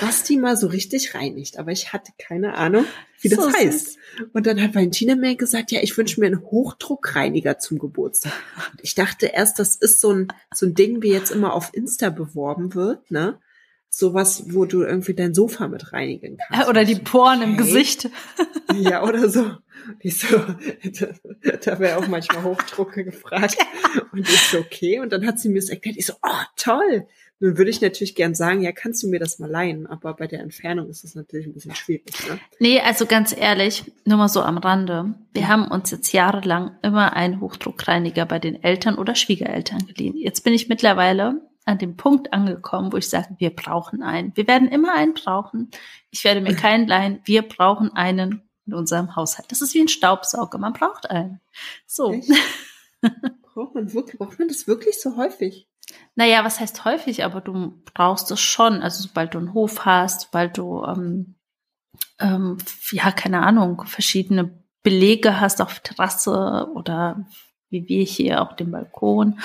was 0.00 0.22
die 0.24 0.38
mal 0.38 0.56
so 0.56 0.66
richtig 0.66 1.14
reinigt. 1.14 1.58
Aber 1.58 1.70
ich 1.70 1.92
hatte 1.92 2.12
keine 2.18 2.54
Ahnung, 2.54 2.86
wie 3.20 3.28
das 3.28 3.38
So 3.38 3.52
heißt. 3.52 3.98
Und 4.32 4.46
dann 4.46 4.62
hat 4.62 4.74
Valentina 4.74 5.14
mir 5.14 5.36
gesagt, 5.36 5.72
ja, 5.72 5.80
ich 5.82 5.96
wünsche 5.96 6.20
mir 6.20 6.26
einen 6.26 6.42
Hochdruckreiniger 6.42 7.58
zum 7.58 7.78
Geburtstag. 7.78 8.32
Und 8.72 8.80
ich 8.82 8.94
dachte 8.94 9.26
erst, 9.26 9.58
das 9.58 9.76
ist 9.76 10.00
so 10.00 10.12
ein, 10.12 10.28
so 10.54 10.66
ein 10.66 10.74
Ding, 10.74 11.02
wie 11.02 11.10
jetzt 11.10 11.30
immer 11.30 11.52
auf 11.52 11.70
Insta 11.74 12.10
beworben 12.10 12.74
wird, 12.74 13.10
ne? 13.10 13.38
Sowas, 13.90 14.46
wo 14.48 14.64
du 14.64 14.82
irgendwie 14.82 15.14
dein 15.14 15.34
Sofa 15.34 15.68
mit 15.68 15.92
reinigen 15.92 16.36
kannst. 16.38 16.68
Oder 16.68 16.84
die 16.84 16.96
Poren 16.96 17.42
im 17.42 17.52
Okay. 17.52 17.62
Gesicht. 17.62 18.08
Ja, 18.74 19.04
oder 19.04 19.28
so. 19.28 19.52
Ich 20.00 20.18
so, 20.18 20.36
da, 21.46 21.56
da 21.56 21.78
wäre 21.78 21.98
auch 21.98 22.08
manchmal 22.08 22.42
Hochdrucke 22.42 23.04
gefragt. 23.04 23.56
Und 24.12 24.28
ich 24.28 24.40
so, 24.48 24.58
okay. 24.58 24.98
Und 24.98 25.12
dann 25.12 25.24
hat 25.24 25.38
sie 25.38 25.48
mir 25.48 25.60
das 25.60 25.68
erklärt. 25.68 25.96
Ich 25.96 26.06
so, 26.06 26.14
oh, 26.22 26.42
toll. 26.56 27.06
Nun 27.40 27.58
würde 27.58 27.70
ich 27.70 27.80
natürlich 27.80 28.14
gern 28.14 28.34
sagen, 28.34 28.62
ja, 28.62 28.72
kannst 28.72 29.02
du 29.02 29.08
mir 29.08 29.18
das 29.18 29.38
mal 29.38 29.50
leihen? 29.50 29.86
Aber 29.86 30.14
bei 30.14 30.26
der 30.26 30.40
Entfernung 30.40 30.88
ist 30.88 31.04
das 31.04 31.14
natürlich 31.14 31.46
ein 31.46 31.52
bisschen 31.52 31.74
schwierig. 31.74 32.14
Ne? 32.28 32.38
Nee, 32.60 32.80
also 32.80 33.06
ganz 33.06 33.36
ehrlich, 33.36 33.92
nur 34.04 34.18
mal 34.18 34.28
so 34.28 34.40
am 34.42 34.58
Rande. 34.58 35.14
Wir 35.32 35.48
haben 35.48 35.68
uns 35.68 35.90
jetzt 35.90 36.12
jahrelang 36.12 36.76
immer 36.82 37.14
einen 37.14 37.40
Hochdruckreiniger 37.40 38.24
bei 38.24 38.38
den 38.38 38.62
Eltern 38.62 38.96
oder 38.96 39.14
Schwiegereltern 39.14 39.86
geliehen. 39.86 40.16
Jetzt 40.16 40.44
bin 40.44 40.54
ich 40.54 40.68
mittlerweile 40.68 41.40
an 41.64 41.78
dem 41.78 41.96
Punkt 41.96 42.32
angekommen, 42.32 42.92
wo 42.92 42.98
ich 42.98 43.08
sage, 43.08 43.34
wir 43.38 43.50
brauchen 43.50 44.02
einen. 44.02 44.36
Wir 44.36 44.46
werden 44.46 44.68
immer 44.68 44.94
einen 44.94 45.14
brauchen. 45.14 45.70
Ich 46.10 46.24
werde 46.24 46.40
mir 46.40 46.54
keinen 46.56 46.86
leihen. 46.86 47.20
Wir 47.24 47.42
brauchen 47.42 47.92
einen 47.94 48.42
in 48.66 48.74
unserem 48.74 49.16
Haushalt. 49.16 49.50
Das 49.50 49.60
ist 49.60 49.74
wie 49.74 49.80
ein 49.80 49.88
Staubsauger. 49.88 50.58
Man 50.58 50.72
braucht 50.72 51.10
einen. 51.10 51.40
So. 51.86 52.12
Echt? 52.12 52.30
Braucht 53.54 53.74
man 53.74 53.92
wirklich, 53.92 54.18
braucht 54.18 54.38
man 54.40 54.48
das 54.48 54.66
wirklich 54.66 55.00
so 55.00 55.16
häufig? 55.16 55.68
Naja, 56.14 56.44
was 56.44 56.60
heißt 56.60 56.84
häufig, 56.84 57.24
aber 57.24 57.40
du 57.40 57.82
brauchst 57.92 58.30
es 58.30 58.40
schon. 58.40 58.82
Also 58.82 59.02
sobald 59.02 59.34
du 59.34 59.38
einen 59.38 59.54
Hof 59.54 59.84
hast, 59.84 60.22
sobald 60.22 60.56
du, 60.56 60.84
ähm, 60.84 61.34
ähm, 62.20 62.58
ja, 62.92 63.10
keine 63.10 63.42
Ahnung, 63.42 63.82
verschiedene 63.86 64.62
Belege 64.82 65.40
hast 65.40 65.60
auf 65.60 65.80
Terrasse 65.80 66.68
oder 66.74 67.26
wie 67.70 67.88
wir 67.88 68.04
hier 68.04 68.42
auch 68.42 68.54
den 68.54 68.70
Balkon. 68.70 69.40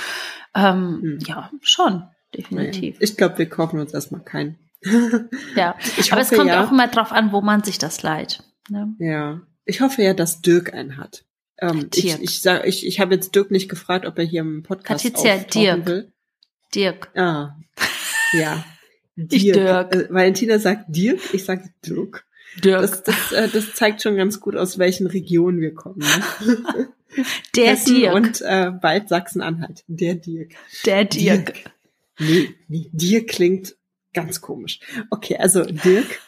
Ähm, 0.54 1.00
Hm. 1.02 1.20
Ja, 1.26 1.50
schon, 1.62 2.04
definitiv. 2.36 2.98
Ich 3.00 3.18
glaube, 3.18 3.38
wir 3.40 3.50
kaufen 3.50 3.80
uns 3.80 3.94
erstmal 3.94 4.22
keinen. 4.22 4.58
Ja, 5.56 5.76
Ich 5.98 6.12
aber 6.14 6.22
es 6.22 6.28
hoffe 6.28 6.38
kommt 6.38 6.50
ja, 6.50 6.64
auch 6.64 6.72
immer 6.72 6.88
drauf 6.88 7.12
an, 7.12 7.32
wo 7.32 7.42
man 7.42 7.64
sich 7.64 7.80
das 7.80 8.02
leiht. 8.02 8.44
Ne? 8.70 8.94
Ja, 9.00 9.42
ich 9.66 9.82
hoffe 9.82 10.04
ja, 10.04 10.14
dass 10.14 10.42
Dirk 10.42 10.74
einen 10.74 10.98
hat. 10.98 11.26
Ähm, 11.58 11.90
ich 11.94 12.22
ich, 12.22 12.42
sag, 12.42 12.66
ich, 12.66 12.86
ich 12.86 13.00
habe 13.00 13.14
jetzt 13.14 13.36
Dirk 13.36 13.52
nicht 13.52 13.70
gefragt, 13.70 14.06
ob 14.06 14.18
er 14.18 14.24
hier 14.24 14.42
im 14.42 14.64
Podcast 14.64 15.04
Patricia, 15.04 15.36
auftauchen 15.36 15.62
Dirk. 15.62 15.86
will. 15.86 16.14
Dirk, 16.76 17.10
Ah, 17.16 17.56
ja. 18.34 18.64
Ich 19.32 19.44
Dirk. 19.44 19.94
Äh, 19.94 20.08
Valentina 20.10 20.60
sagt 20.60 20.86
Dirk, 20.96 21.20
ich 21.34 21.44
sag 21.44 21.62
Dirk. 21.82 22.26
Dirk, 22.64 22.82
Das, 22.82 23.04
das, 23.04 23.32
äh, 23.34 23.50
das 23.50 23.74
zeigt 23.74 24.02
schon 24.02 24.16
ganz 24.16 24.40
gut, 24.40 24.56
aus 24.56 24.80
welchen 24.80 25.08
Regionen 25.08 25.60
wir 25.60 25.74
kommen. 25.74 26.00
Ne? 26.00 26.88
der 27.56 27.72
Hessen 27.72 27.96
Dirk, 27.96 28.14
Und 28.16 28.42
äh, 28.42 28.72
bald 28.72 29.10
Sachsen-Anhalt. 29.10 29.84
Der 29.88 30.16
Dirk. 30.16 30.54
der 30.86 31.04
Dirk. 31.04 31.64
Nee, 32.18 32.56
nee, 32.70 32.90
Dirk 32.94 33.28
klingt 33.28 33.76
ganz 34.14 34.40
komisch. 34.40 34.80
Okay, 35.10 35.36
also 35.38 35.66
Dirk, 35.66 36.22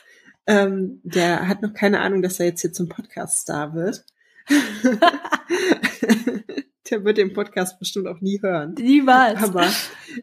ähm, 0.46 1.00
der 1.04 1.48
hat 1.48 1.62
noch 1.62 1.74
keine 1.74 2.02
Ahnung, 2.02 2.22
dass 2.22 2.42
er 2.42 2.48
jetzt 2.48 2.60
hier 2.62 2.74
zum 2.74 2.90
Podcast-Star 2.90 3.74
wird. 3.74 4.04
der 6.92 7.04
wird 7.04 7.18
den 7.18 7.34
Podcast 7.34 7.80
bestimmt 7.80 8.08
auch 8.08 8.22
nie 8.22 8.42
hören. 8.42 8.76
Niemals. 8.78 9.42
Aber 9.42 9.68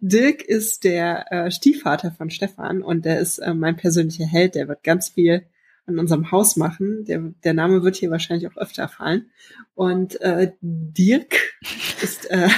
Dirk 0.01 0.43
ist 0.43 0.85
der 0.85 1.33
äh, 1.33 1.51
Stiefvater 1.51 2.13
von 2.13 2.31
Stefan 2.31 2.83
und 2.83 3.05
der 3.05 3.21
ist 3.21 3.39
äh, 3.39 3.55
mein 3.55 3.77
persönlicher 3.77 4.27
Held. 4.27 4.55
Der 4.55 4.69
wird 4.69 4.85
ganz 4.85 5.09
viel 5.09 5.47
an 5.87 5.99
unserem 5.99 6.31
Haus 6.31 6.57
machen. 6.57 7.05
Der, 7.07 7.33
der 7.43 7.55
Name 7.55 7.83
wird 7.83 7.97
hier 7.97 8.11
wahrscheinlich 8.11 8.49
auch 8.49 8.57
öfter 8.57 8.89
fallen. 8.89 9.31
Und 9.75 10.21
äh, 10.21 10.53
Dirk 10.61 11.35
ist. 12.03 12.31
Äh, 12.31 12.49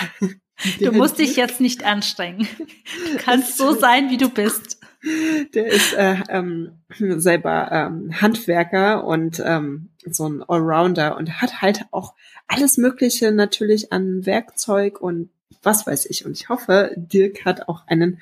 Du 0.79 0.93
musst 0.93 1.19
dich 1.19 1.37
Dirk, 1.37 1.49
jetzt 1.49 1.61
nicht 1.61 1.85
anstrengen. 1.85 2.47
Du 2.59 3.17
kannst 3.25 3.57
so 3.57 3.73
sein, 3.73 4.11
wie 4.11 4.19
du 4.19 4.29
bist. 4.29 4.79
Der 5.55 5.67
ist 5.67 5.95
äh, 5.95 6.17
ähm, 6.29 6.83
selber 6.99 7.71
ähm, 7.73 8.21
Handwerker 8.21 9.05
und 9.05 9.43
ähm, 9.43 9.90
so 10.07 10.29
ein 10.29 10.43
Allrounder 10.43 11.17
und 11.17 11.41
hat 11.43 11.61
halt 11.63 11.85
auch 11.91 12.15
alles 12.47 12.77
Mögliche 12.79 13.33
natürlich 13.33 13.93
an 13.93 14.25
Werkzeug 14.27 15.01
und 15.01 15.31
was 15.63 15.87
weiß 15.87 16.07
ich. 16.07 16.25
Und 16.25 16.33
ich 16.33 16.49
hoffe, 16.49 16.93
Dirk 16.97 17.45
hat 17.45 17.69
auch 17.69 17.87
einen 17.87 18.21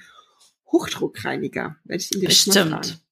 Hochdruckreiniger. 0.73 1.77
Werde 1.85 2.03
ich 2.03 2.13
ihn 2.15 2.21
direkt 2.21 2.47
mal 2.49 2.53
fragen. 2.55 2.71
Bestimmt. 2.81 3.05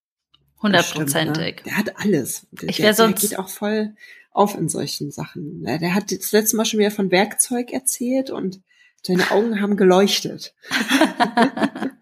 Hundertprozentig. 0.63 1.57
Bestimmt, 1.57 1.67
ne? 1.67 1.71
Der 1.71 1.77
hat 1.79 1.97
alles. 1.99 2.47
Der, 2.51 2.69
Ich 2.69 2.77
der, 2.77 2.87
wär 2.87 2.95
sonst- 2.95 3.23
der 3.23 3.29
geht 3.31 3.39
auch 3.39 3.49
voll 3.49 3.95
auf 4.33 4.57
in 4.57 4.69
solchen 4.69 5.11
Sachen. 5.11 5.61
Ne? 5.61 5.79
Der 5.79 5.95
hat 5.95 6.11
das 6.13 6.33
letzte 6.33 6.57
Mal 6.57 6.65
schon 6.65 6.81
wieder 6.81 6.91
von 6.91 7.11
Werkzeug 7.11 7.73
erzählt 7.73 8.31
und 8.31 8.61
seine 9.03 9.31
Augen 9.31 9.61
haben 9.61 9.77
geleuchtet. 9.77 10.55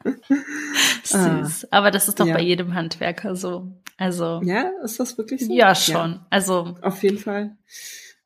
Süß. 1.05 1.69
Aber 1.71 1.91
das 1.91 2.09
ist 2.09 2.19
doch 2.21 2.27
Ja. 2.27 2.35
bei 2.35 2.43
jedem 2.43 2.75
Handwerker 2.75 3.37
so. 3.37 3.73
Also, 3.97 4.41
ja, 4.45 4.65
Ja, 4.65 4.71
ist 4.85 4.99
das 5.01 5.19
wirklich 5.19 5.47
so? 5.47 5.53
schon. 5.75 6.21
Also, 6.31 6.75
Auf 6.83 7.03
jeden 7.03 7.19
Fall. 7.19 7.57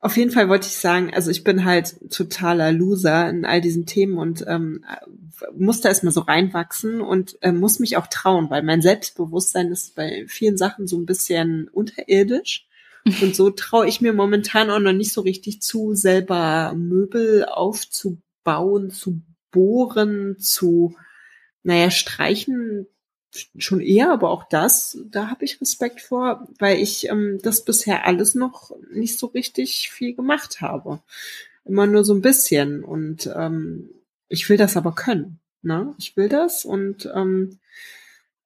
Auf 0.01 0.15
jeden 0.15 0.31
Fall 0.31 0.47
wollte 0.47 0.67
ich 0.67 0.77
sagen, 0.77 1.13
also 1.13 1.29
ich 1.29 1.43
bin 1.43 1.65
halt 1.65 2.09
totaler 2.09 2.71
Loser 2.71 3.29
in 3.29 3.43
all 3.43 3.59
diesen 3.59 3.85
Themen 3.85 4.17
und 4.17 4.45
ähm, 4.47 4.85
muss 5.57 5.81
da 5.81 5.89
erstmal 5.89 6.13
so 6.13 6.21
reinwachsen 6.21 7.01
und 7.01 7.37
ähm, 7.41 7.59
muss 7.59 7.79
mich 7.79 7.97
auch 7.97 8.07
trauen, 8.07 8.49
weil 8.49 8.63
mein 8.63 8.81
Selbstbewusstsein 8.81 9.71
ist 9.71 9.95
bei 9.95 10.25
vielen 10.27 10.55
Sachen 10.55 10.87
so 10.87 10.97
ein 10.97 11.05
bisschen 11.05 11.67
unterirdisch. 11.67 12.65
Und 13.21 13.33
so 13.33 13.49
traue 13.49 13.87
ich 13.87 14.01
mir 14.01 14.11
momentan 14.11 14.69
auch 14.69 14.77
noch 14.77 14.91
nicht 14.91 15.13
so 15.13 15.21
richtig 15.21 15.61
zu, 15.61 15.95
selber 15.95 16.73
Möbel 16.75 17.45
aufzubauen, 17.45 18.91
zu 18.91 19.21
bohren, 19.51 20.37
zu, 20.37 20.95
naja, 21.63 21.91
streichen 21.91 22.87
schon 23.57 23.79
eher, 23.79 24.11
aber 24.11 24.29
auch 24.29 24.43
das, 24.43 24.97
da 25.05 25.29
habe 25.29 25.45
ich 25.45 25.61
Respekt 25.61 26.01
vor, 26.01 26.47
weil 26.57 26.79
ich 26.79 27.09
ähm, 27.09 27.39
das 27.43 27.63
bisher 27.63 28.05
alles 28.05 28.35
noch 28.35 28.71
nicht 28.91 29.19
so 29.19 29.27
richtig 29.27 29.89
viel 29.91 30.15
gemacht 30.15 30.61
habe. 30.61 30.99
Immer 31.65 31.85
nur 31.85 32.03
so 32.03 32.13
ein 32.13 32.21
bisschen. 32.21 32.83
Und 32.83 33.31
ähm, 33.35 33.89
ich 34.27 34.49
will 34.49 34.57
das 34.57 34.77
aber 34.77 34.93
können. 34.93 35.39
Ne? 35.61 35.93
Ich 35.97 36.15
will 36.15 36.29
das 36.29 36.63
und 36.63 37.09
ähm, 37.13 37.59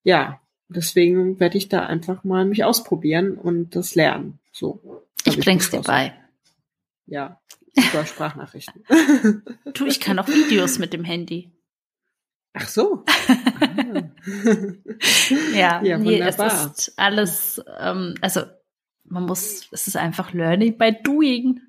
ja, 0.04 0.42
deswegen 0.68 1.40
werde 1.40 1.58
ich 1.58 1.70
da 1.70 1.86
einfach 1.86 2.24
mal 2.24 2.46
mich 2.46 2.64
ausprobieren 2.64 3.38
und 3.38 3.76
das 3.76 3.94
lernen. 3.96 4.40
So. 4.52 5.04
ich 5.24 5.38
hab 5.38 5.44
bring's 5.44 5.70
dir 5.70 5.82
bei. 5.82 6.14
Ja, 7.06 7.40
über 7.76 8.06
Sprachnachrichten. 8.06 8.84
Du, 9.74 9.86
ich 9.86 10.00
kann 10.00 10.18
auch 10.20 10.28
Videos 10.28 10.80
mit 10.80 10.94
dem 10.94 11.04
Handy. 11.04 11.52
Ach 12.54 12.68
so. 12.68 13.04
Ja, 15.54 15.82
Ja, 15.84 15.98
nee, 15.98 16.20
wunderbar. 16.20 16.48
es 16.48 16.66
ist 16.88 16.94
alles, 17.00 17.62
ähm, 17.80 18.16
also 18.22 18.42
man 19.06 19.24
muss, 19.26 19.68
es 19.72 19.88
ist 19.88 19.98
einfach 19.98 20.34
Learning 20.34 20.78
by 20.78 20.96
Doing. 21.04 21.60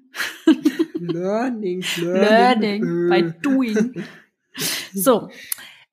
Learning, 0.98 1.84
Learning 1.98 2.82
Learning. 2.82 3.08
by 3.08 3.40
Doing. 3.42 4.04
So. 4.92 5.28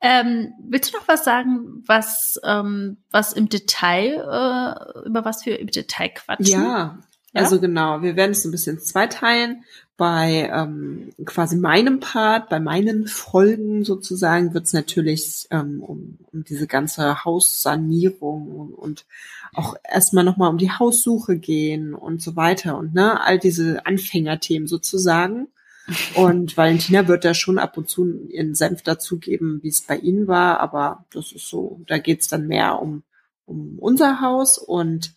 Ähm, 0.03 0.53
willst 0.63 0.91
du 0.93 0.97
noch 0.97 1.07
was 1.07 1.23
sagen, 1.23 1.83
was, 1.85 2.39
ähm, 2.43 2.97
was 3.11 3.33
im 3.33 3.49
Detail, 3.49 4.15
äh, 4.15 5.07
über 5.07 5.25
was 5.25 5.45
wir 5.45 5.59
im 5.59 5.67
Detail 5.67 6.09
quatschen? 6.09 6.47
Ja, 6.47 6.99
Ja? 7.33 7.41
also 7.41 7.59
genau, 7.59 8.01
wir 8.01 8.15
werden 8.15 8.31
es 8.31 8.45
ein 8.45 8.51
bisschen 8.51 8.79
zweiteilen. 8.79 9.63
Bei 9.97 10.49
ähm, 10.51 11.11
quasi 11.25 11.55
meinem 11.57 11.99
Part, 11.99 12.49
bei 12.49 12.59
meinen 12.59 13.07
Folgen 13.07 13.83
sozusagen, 13.83 14.53
wird 14.53 14.65
es 14.65 14.73
natürlich 14.73 15.47
ähm, 15.51 15.83
um, 15.83 16.17
um 16.31 16.43
diese 16.43 16.65
ganze 16.65 17.23
Haussanierung 17.23 18.47
und, 18.47 18.73
und 18.73 19.05
auch 19.53 19.75
erstmal 19.87 20.23
nochmal 20.23 20.49
um 20.49 20.57
die 20.57 20.71
Haussuche 20.71 21.37
gehen 21.37 21.93
und 21.93 22.21
so 22.21 22.35
weiter 22.35 22.77
und 22.77 22.95
ne, 22.95 23.21
all 23.23 23.37
diese 23.37 23.85
Anfängerthemen 23.85 24.67
sozusagen. 24.67 25.47
Und 26.15 26.55
Valentina 26.55 27.07
wird 27.07 27.25
da 27.25 27.33
schon 27.33 27.57
ab 27.57 27.75
und 27.75 27.89
zu 27.89 28.27
ihren 28.29 28.53
Senf 28.53 28.83
dazugeben, 28.83 29.61
wie 29.63 29.69
es 29.69 29.81
bei 29.81 29.97
ihnen 29.97 30.27
war, 30.27 30.59
aber 30.59 31.05
das 31.11 31.31
ist 31.31 31.47
so, 31.47 31.81
da 31.87 31.97
geht's 31.97 32.27
dann 32.27 32.47
mehr 32.47 32.79
um, 32.79 33.01
um 33.45 33.79
unser 33.79 34.21
Haus 34.21 34.59
und 34.59 35.15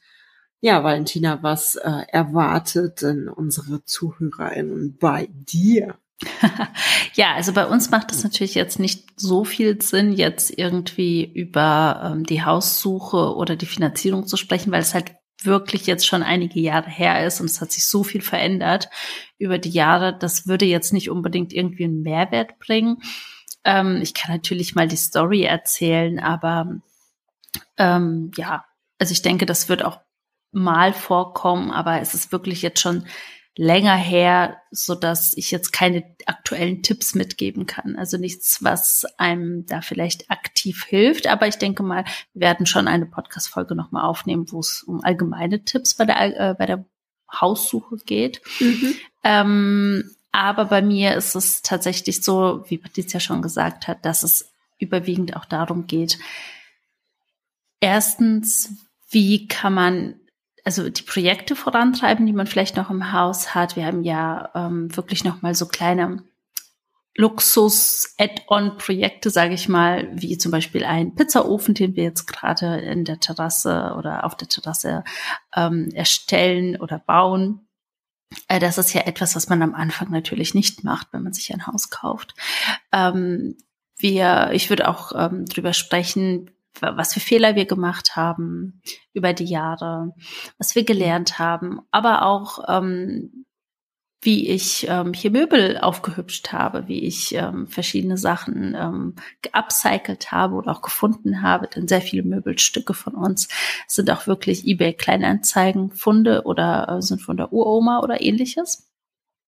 ja, 0.64 0.82
Valentina, 0.82 1.42
was 1.42 1.74
äh, 1.74 2.06
erwartet 2.08 3.02
denn 3.02 3.28
unsere 3.28 3.84
ZuhörerInnen 3.84 4.96
bei 4.96 5.28
dir? 5.30 5.98
ja, 7.12 7.34
also 7.34 7.52
bei 7.52 7.66
uns 7.66 7.90
macht 7.90 8.12
es 8.12 8.24
natürlich 8.24 8.54
jetzt 8.54 8.78
nicht 8.78 9.10
so 9.14 9.44
viel 9.44 9.82
Sinn, 9.82 10.14
jetzt 10.14 10.56
irgendwie 10.56 11.22
über 11.22 12.00
ähm, 12.02 12.24
die 12.24 12.42
Haussuche 12.42 13.36
oder 13.36 13.56
die 13.56 13.66
Finanzierung 13.66 14.26
zu 14.26 14.38
sprechen, 14.38 14.72
weil 14.72 14.80
es 14.80 14.94
halt 14.94 15.12
wirklich 15.42 15.86
jetzt 15.86 16.06
schon 16.06 16.22
einige 16.22 16.60
Jahre 16.60 16.88
her 16.88 17.26
ist 17.26 17.40
und 17.40 17.46
es 17.50 17.60
hat 17.60 17.70
sich 17.70 17.86
so 17.86 18.02
viel 18.02 18.22
verändert 18.22 18.88
über 19.36 19.58
die 19.58 19.68
Jahre. 19.68 20.16
Das 20.18 20.46
würde 20.46 20.64
jetzt 20.64 20.94
nicht 20.94 21.10
unbedingt 21.10 21.52
irgendwie 21.52 21.84
einen 21.84 22.00
Mehrwert 22.00 22.58
bringen. 22.58 23.02
Ähm, 23.64 24.00
ich 24.00 24.14
kann 24.14 24.34
natürlich 24.34 24.74
mal 24.74 24.88
die 24.88 24.96
Story 24.96 25.42
erzählen, 25.42 26.20
aber 26.20 26.80
ähm, 27.76 28.30
ja, 28.34 28.64
also 28.98 29.12
ich 29.12 29.20
denke, 29.20 29.44
das 29.44 29.68
wird 29.68 29.84
auch 29.84 30.00
mal 30.54 30.92
vorkommen, 30.92 31.70
aber 31.70 32.00
es 32.00 32.14
ist 32.14 32.32
wirklich 32.32 32.62
jetzt 32.62 32.80
schon 32.80 33.04
länger 33.56 33.94
her, 33.94 34.56
so 34.70 34.94
dass 34.94 35.36
ich 35.36 35.50
jetzt 35.50 35.72
keine 35.72 36.04
aktuellen 36.26 36.82
Tipps 36.82 37.14
mitgeben 37.14 37.66
kann. 37.66 37.96
Also 37.96 38.16
nichts, 38.16 38.64
was 38.64 39.04
einem 39.16 39.64
da 39.66 39.80
vielleicht 39.80 40.30
aktiv 40.30 40.84
hilft. 40.84 41.28
Aber 41.28 41.46
ich 41.46 41.56
denke 41.56 41.82
mal, 41.82 42.04
wir 42.32 42.40
werden 42.40 42.66
schon 42.66 42.88
eine 42.88 43.06
Podcast-Folge 43.06 43.76
nochmal 43.76 44.04
aufnehmen, 44.04 44.46
wo 44.50 44.58
es 44.58 44.82
um 44.82 45.04
allgemeine 45.04 45.64
Tipps 45.64 45.94
bei 45.94 46.04
der, 46.04 46.50
äh, 46.50 46.54
bei 46.54 46.66
der 46.66 46.84
Haussuche 47.32 47.96
geht. 48.04 48.40
Mhm. 48.58 48.94
Ähm, 49.22 50.10
aber 50.32 50.64
bei 50.64 50.82
mir 50.82 51.14
ist 51.14 51.36
es 51.36 51.62
tatsächlich 51.62 52.24
so, 52.24 52.64
wie 52.66 52.78
Patricia 52.78 53.20
schon 53.20 53.40
gesagt 53.40 53.86
hat, 53.86 54.04
dass 54.04 54.24
es 54.24 54.52
überwiegend 54.78 55.36
auch 55.36 55.44
darum 55.44 55.86
geht, 55.86 56.18
erstens, 57.78 58.72
wie 59.10 59.46
kann 59.46 59.74
man 59.74 60.20
also 60.64 60.88
die 60.88 61.02
Projekte 61.02 61.54
vorantreiben, 61.54 62.26
die 62.26 62.32
man 62.32 62.46
vielleicht 62.46 62.76
noch 62.76 62.90
im 62.90 63.12
Haus 63.12 63.54
hat. 63.54 63.76
Wir 63.76 63.86
haben 63.86 64.02
ja 64.02 64.50
ähm, 64.54 64.94
wirklich 64.96 65.22
noch 65.22 65.42
mal 65.42 65.54
so 65.54 65.66
kleine 65.66 66.24
Luxus-Add-on-Projekte, 67.16 69.30
sage 69.30 69.54
ich 69.54 69.68
mal, 69.68 70.10
wie 70.14 70.36
zum 70.36 70.50
Beispiel 70.50 70.82
ein 70.84 71.14
Pizzaofen, 71.14 71.74
den 71.74 71.94
wir 71.94 72.02
jetzt 72.02 72.26
gerade 72.26 72.80
in 72.80 73.04
der 73.04 73.20
Terrasse 73.20 73.94
oder 73.96 74.24
auf 74.24 74.36
der 74.36 74.48
Terrasse 74.48 75.04
ähm, 75.54 75.90
erstellen 75.94 76.80
oder 76.80 76.98
bauen. 76.98 77.68
Äh, 78.48 78.58
das 78.58 78.78
ist 78.78 78.92
ja 78.94 79.02
etwas, 79.02 79.36
was 79.36 79.48
man 79.48 79.62
am 79.62 79.74
Anfang 79.74 80.10
natürlich 80.10 80.54
nicht 80.54 80.82
macht, 80.82 81.06
wenn 81.12 81.22
man 81.22 81.32
sich 81.32 81.52
ein 81.52 81.68
Haus 81.68 81.90
kauft. 81.90 82.34
Ähm, 82.90 83.58
wir, 83.96 84.50
ich 84.52 84.70
würde 84.70 84.88
auch 84.88 85.12
ähm, 85.14 85.46
drüber 85.46 85.72
sprechen, 85.72 86.50
was 86.80 87.14
für 87.14 87.20
Fehler 87.20 87.54
wir 87.54 87.66
gemacht 87.66 88.16
haben 88.16 88.82
über 89.12 89.32
die 89.32 89.44
Jahre, 89.44 90.12
was 90.58 90.74
wir 90.74 90.84
gelernt 90.84 91.38
haben, 91.38 91.80
aber 91.90 92.22
auch 92.22 92.64
ähm, 92.68 93.44
wie 94.24 94.48
ich 94.48 94.86
ähm, 94.88 95.12
hier 95.12 95.30
Möbel 95.30 95.78
aufgehübscht 95.78 96.52
habe, 96.52 96.88
wie 96.88 97.04
ich 97.04 97.34
ähm, 97.34 97.68
verschiedene 97.68 98.16
Sachen 98.16 98.74
ähm, 98.74 99.14
geupcycelt 99.42 100.32
habe 100.32 100.54
oder 100.54 100.72
auch 100.72 100.82
gefunden 100.82 101.42
habe. 101.42 101.68
Denn 101.68 101.88
sehr 101.88 102.00
viele 102.00 102.22
Möbelstücke 102.22 102.94
von 102.94 103.14
uns 103.14 103.48
sind 103.86 104.10
auch 104.10 104.26
wirklich 104.26 104.66
eBay 104.66 104.94
Kleinanzeigen 104.94 105.90
Funde 105.90 106.42
oder 106.44 106.88
äh, 106.88 107.02
sind 107.02 107.20
von 107.20 107.36
der 107.36 107.52
Uroma 107.52 108.00
oder 108.00 108.22
ähnliches. 108.22 108.90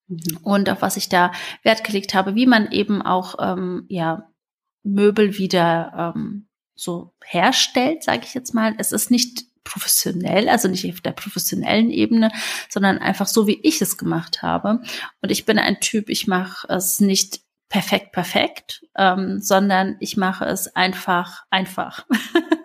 Mhm. 0.09 0.39
Und 0.43 0.69
auf 0.69 0.83
was 0.83 0.97
ich 0.97 1.09
da 1.09 1.33
Wert 1.62 1.83
gelegt 1.83 2.15
habe, 2.15 2.35
wie 2.35 2.47
man 2.47 2.71
eben 2.71 3.01
auch 3.03 3.37
ähm, 3.41 3.87
ja 3.89 4.29
Möbel 4.83 5.39
wieder 5.39 6.12
ähm, 6.15 6.49
so 6.77 7.15
herstellt, 7.25 8.05
sage 8.05 8.23
ich 8.25 8.35
jetzt 8.35 8.55
mal. 8.55 8.75
Es 8.79 8.93
ist 8.93 9.11
nicht 9.11 9.45
professionell, 9.65 10.49
also 10.49 10.69
nicht 10.69 10.89
auf 10.89 11.01
der 11.01 11.12
professionellen 11.12 11.91
Ebene, 11.91 12.31
sondern 12.69 12.99
einfach 12.99 13.27
so, 13.27 13.47
wie 13.47 13.59
ich 13.62 13.83
es 13.83 13.99
gemacht 13.99 14.43
habe. 14.43 14.81
Und 15.21 15.33
ich 15.33 15.45
bin 15.45 15.59
ein 15.59 15.81
Typ, 15.81 16.09
ich 16.09 16.29
mache 16.29 16.69
es 16.73 17.01
nicht 17.01 17.41
perfekt, 17.69 18.12
perfekt, 18.12 18.87
ähm, 18.97 19.41
sondern 19.41 19.97
ich 19.99 20.17
mache 20.17 20.45
es 20.45 20.75
einfach, 20.77 21.45
einfach. 21.51 22.07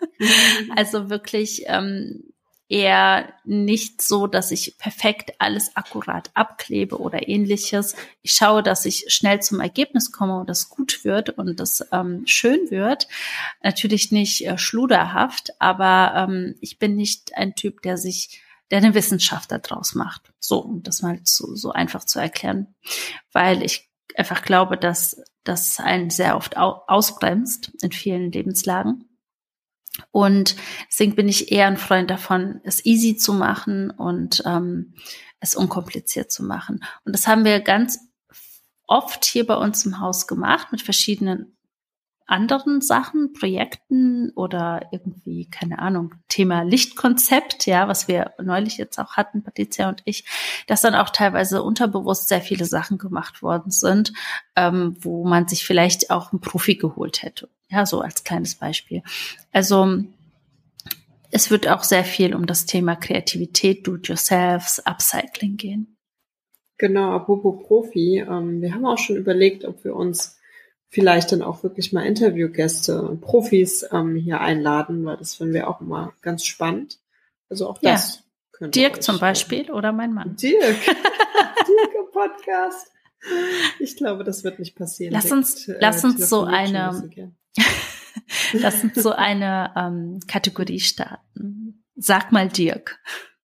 also 0.75 1.09
wirklich 1.09 1.63
ähm, 1.65 2.31
eher 2.71 3.33
nicht 3.43 4.01
so, 4.01 4.27
dass 4.27 4.49
ich 4.49 4.77
perfekt 4.77 5.33
alles 5.39 5.75
akkurat 5.75 6.31
abklebe 6.35 6.99
oder 6.99 7.27
ähnliches. 7.27 7.97
Ich 8.21 8.31
schaue, 8.31 8.63
dass 8.63 8.85
ich 8.85 9.05
schnell 9.09 9.41
zum 9.41 9.59
Ergebnis 9.59 10.13
komme 10.13 10.39
und 10.39 10.49
das 10.49 10.69
gut 10.69 11.03
wird 11.03 11.31
und 11.31 11.59
das 11.59 11.85
ähm, 11.91 12.23
schön 12.25 12.71
wird. 12.71 13.09
Natürlich 13.61 14.13
nicht 14.13 14.47
äh, 14.47 14.57
schluderhaft, 14.57 15.51
aber 15.59 16.13
ähm, 16.15 16.55
ich 16.61 16.79
bin 16.79 16.95
nicht 16.95 17.35
ein 17.35 17.55
Typ, 17.55 17.81
der 17.81 17.97
sich 17.97 18.41
der 18.71 18.77
eine 18.77 18.93
Wissenschaft 18.93 19.51
daraus 19.51 19.93
macht. 19.93 20.31
So, 20.39 20.59
um 20.59 20.81
das 20.81 21.01
mal 21.01 21.21
zu, 21.23 21.57
so 21.57 21.73
einfach 21.73 22.05
zu 22.05 22.19
erklären. 22.19 22.73
Weil 23.33 23.63
ich 23.63 23.89
einfach 24.15 24.43
glaube, 24.43 24.77
dass 24.77 25.21
das 25.43 25.81
einen 25.81 26.09
sehr 26.09 26.37
oft 26.37 26.55
ausbremst 26.55 27.73
in 27.81 27.91
vielen 27.91 28.31
Lebenslagen. 28.31 29.10
Und 30.11 30.55
deswegen 30.89 31.15
bin 31.15 31.27
ich 31.27 31.51
eher 31.51 31.67
ein 31.67 31.77
Freund 31.77 32.09
davon, 32.09 32.61
es 32.63 32.85
easy 32.85 33.17
zu 33.17 33.33
machen 33.33 33.91
und 33.91 34.41
ähm, 34.45 34.93
es 35.39 35.55
unkompliziert 35.55 36.31
zu 36.31 36.43
machen. 36.43 36.83
Und 37.03 37.13
das 37.13 37.27
haben 37.27 37.43
wir 37.45 37.59
ganz 37.59 37.99
oft 38.87 39.25
hier 39.25 39.45
bei 39.45 39.55
uns 39.55 39.85
im 39.85 39.99
Haus 39.99 40.27
gemacht 40.27 40.71
mit 40.71 40.81
verschiedenen 40.81 41.57
anderen 42.31 42.81
Sachen, 42.81 43.33
Projekten 43.33 44.31
oder 44.35 44.87
irgendwie, 44.91 45.49
keine 45.49 45.79
Ahnung, 45.79 46.15
Thema 46.27 46.63
Lichtkonzept, 46.63 47.65
ja, 47.65 47.87
was 47.87 48.07
wir 48.07 48.31
neulich 48.41 48.77
jetzt 48.77 48.97
auch 48.97 49.17
hatten, 49.17 49.43
Patricia 49.43 49.89
und 49.89 50.01
ich, 50.05 50.25
dass 50.67 50.81
dann 50.81 50.95
auch 50.95 51.09
teilweise 51.09 51.61
unterbewusst 51.61 52.29
sehr 52.29 52.41
viele 52.41 52.65
Sachen 52.65 52.97
gemacht 52.97 53.41
worden 53.41 53.71
sind, 53.71 54.13
ähm, 54.55 54.95
wo 55.01 55.25
man 55.25 55.47
sich 55.47 55.65
vielleicht 55.65 56.09
auch 56.09 56.31
einen 56.31 56.41
Profi 56.41 56.75
geholt 56.75 57.23
hätte. 57.23 57.49
Ja, 57.69 57.85
so 57.85 58.01
als 58.01 58.23
kleines 58.23 58.55
Beispiel. 58.55 59.03
Also 59.51 60.03
es 61.31 61.49
wird 61.49 61.67
auch 61.67 61.83
sehr 61.83 62.03
viel 62.03 62.35
um 62.35 62.45
das 62.45 62.65
Thema 62.65 62.95
Kreativität, 62.95 63.87
Do-it-yourselfs, 63.87 64.79
Upcycling 64.85 65.57
gehen. 65.57 65.97
Genau, 66.77 67.11
apropos 67.11 67.63
Profi, 67.67 68.25
ähm, 68.27 68.61
wir 68.61 68.73
haben 68.73 68.85
auch 68.85 68.97
schon 68.97 69.15
überlegt, 69.15 69.65
ob 69.65 69.83
wir 69.83 69.95
uns 69.95 70.40
vielleicht 70.91 71.31
dann 71.31 71.41
auch 71.41 71.63
wirklich 71.63 71.93
mal 71.93 72.05
Interviewgäste, 72.05 73.17
Profis 73.21 73.85
ähm, 73.91 74.15
hier 74.15 74.41
einladen, 74.41 75.03
weil 75.05 75.17
das 75.17 75.35
finden 75.35 75.53
wir 75.53 75.69
auch 75.69 75.81
immer 75.81 76.13
ganz 76.21 76.45
spannend. 76.45 76.99
Also 77.49 77.67
auch 77.67 77.79
das. 77.79 78.15
Ja. 78.15 78.21
Könnte 78.51 78.79
Dirk 78.79 79.01
zum 79.01 79.17
Beispiel 79.17 79.63
machen. 79.63 79.73
oder 79.73 79.91
mein 79.93 80.13
Mann. 80.13 80.35
Dirk. 80.35 80.85
Dirk 80.85 81.95
im 81.97 82.11
Podcast. 82.11 82.91
Ich 83.79 83.95
glaube, 83.95 84.23
das 84.23 84.43
wird 84.43 84.59
nicht 84.59 84.75
passieren. 84.75 85.13
Lass 85.13 85.31
uns, 85.31 85.65
Dirk, 85.65 85.77
äh, 85.77 85.81
lass 85.81 86.03
uns 86.03 86.29
so 86.29 86.43
eine, 86.43 87.09
lass 88.53 88.83
uns 88.83 88.95
so 88.95 89.11
eine 89.11 89.73
ähm, 89.75 90.19
Kategorie 90.27 90.79
starten. 90.79 91.83
Sag 91.95 92.31
mal 92.31 92.49
Dirk. 92.49 92.99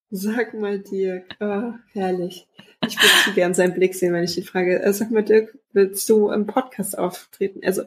Sag 0.09 0.53
mal 0.53 0.79
Dirk. 0.79 1.35
Oh, 1.39 1.73
herrlich. 1.93 2.47
Ich 2.85 2.97
würde 2.97 3.23
zu 3.23 3.33
gern 3.33 3.53
seinen 3.53 3.73
Blick 3.73 3.95
sehen, 3.95 4.13
wenn 4.13 4.23
ich 4.23 4.37
ihn 4.37 4.43
frage. 4.43 4.81
Äh, 4.81 4.93
sag 4.93 5.11
mal 5.11 5.23
Dirk, 5.23 5.57
willst 5.77 6.09
du 6.09 6.29
im 6.31 6.45
Podcast 6.47 6.97
auftreten? 6.97 7.61
Also, 7.63 7.83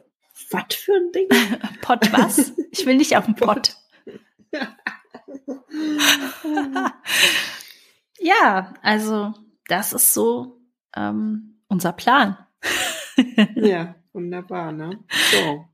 was 0.49 0.73
für 0.73 0.93
ein 0.93 1.11
Ding? 1.11 1.27
Pod 1.81 2.11
was? 2.13 2.53
Ich 2.71 2.85
will 2.85 2.95
nicht 2.95 3.17
auf 3.17 3.25
dem 3.25 3.35
Pod. 3.35 3.75
ja, 8.19 8.73
also 8.81 9.33
das 9.67 9.91
ist 9.93 10.13
so 10.13 10.61
ähm, 10.95 11.59
unser 11.67 11.91
Plan. 11.91 12.37
ja, 13.55 13.95
wunderbar, 14.13 14.71
ne? 14.71 15.03
So. 15.31 15.65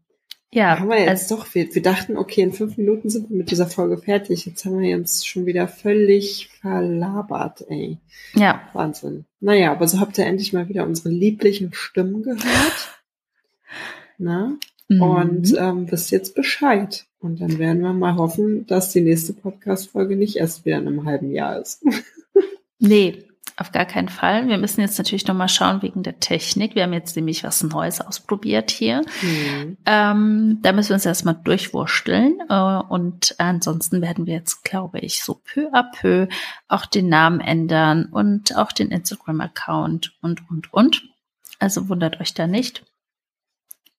Ja. 0.52 0.80
Haben 0.80 0.90
wir 0.90 1.02
jetzt 1.02 1.30
doch, 1.30 1.54
wir, 1.54 1.74
wir 1.76 1.82
dachten, 1.82 2.18
okay, 2.18 2.42
in 2.42 2.54
fünf 2.54 2.78
Minuten 2.78 3.10
sind 3.10 3.30
wir 3.30 3.38
mit 3.38 3.52
dieser 3.52 3.68
Folge 3.68 3.98
fertig. 3.98 4.46
Jetzt 4.46 4.64
haben 4.66 4.80
wir 4.80 4.96
uns 4.96 5.26
schon 5.26 5.46
wieder 5.46 5.68
völlig 5.68 6.50
verlabert, 6.62 7.66
ey. 7.70 7.98
Ja. 8.34 8.62
Wahnsinn. 8.74 9.26
Naja, 9.42 9.72
aber 9.72 9.88
so 9.88 10.00
habt 10.00 10.18
ihr 10.18 10.26
endlich 10.26 10.54
mal 10.54 10.70
wieder 10.70 10.86
unsere 10.86 11.10
lieblichen 11.10 11.74
Stimmen 11.74 12.24
gehört. 12.24 13.02
Na? 14.18 14.58
Mhm. 14.88 15.02
Und 15.02 15.56
ähm, 15.58 15.92
wisst 15.92 16.12
jetzt 16.12 16.34
Bescheid. 16.34 17.06
Und 17.20 17.42
dann 17.42 17.60
werden 17.60 17.82
wir 17.82 17.94
mal 17.94 18.16
hoffen, 18.16 18.66
dass 18.68 18.92
die 18.94 19.02
nächste 19.02 19.34
Podcast-Folge 19.34 20.16
nicht 20.16 20.38
erst 20.38 20.66
wieder 20.66 20.78
in 20.78 20.88
einem 20.88 21.06
halben 21.06 21.32
Jahr 21.32 21.60
ist. 21.60 21.84
nee, 22.80 23.27
auf 23.58 23.72
gar 23.72 23.86
keinen 23.86 24.08
Fall. 24.08 24.48
Wir 24.48 24.60
müssen 24.60 24.82
jetzt 24.82 25.00
natürlich 25.00 25.26
noch 25.26 25.34
mal 25.34 25.48
schauen 25.48 25.82
wegen 25.82 26.04
der 26.04 26.20
Technik. 26.20 26.76
Wir 26.76 26.84
haben 26.84 26.94
jetzt 26.94 27.16
nämlich 27.16 27.44
was 27.44 27.64
Neues 27.64 28.02
ausprobiert 28.02 28.70
hier. 28.70 29.02
Mhm. 29.22 29.78
Ähm, 29.84 30.60
da 30.62 30.72
müssen 30.72 30.90
wir 30.90 30.94
uns 30.94 31.08
erstmal 31.08 31.40
durchwursteln. 31.44 32.40
Äh, 32.50 32.54
und 32.54 33.34
ansonsten 33.40 34.04
werden 34.04 34.28
wir 34.28 34.36
jetzt, 34.36 34.64
glaube 34.64 35.00
ich, 35.00 35.24
so 35.24 35.42
peu 35.44 35.72
à 35.74 35.84
peu 35.92 36.28
auch 36.68 36.86
den 36.86 37.10
Namen 37.10 37.40
ändern 37.40 38.06
und 38.06 38.56
auch 38.56 38.72
den 38.72 38.92
Instagram-Account 38.92 40.16
und, 40.22 40.48
und, 40.52 40.72
und. 40.72 41.10
Also 41.58 41.90
wundert 41.90 42.22
euch 42.22 42.36
da 42.36 42.46
nicht. 42.46 42.86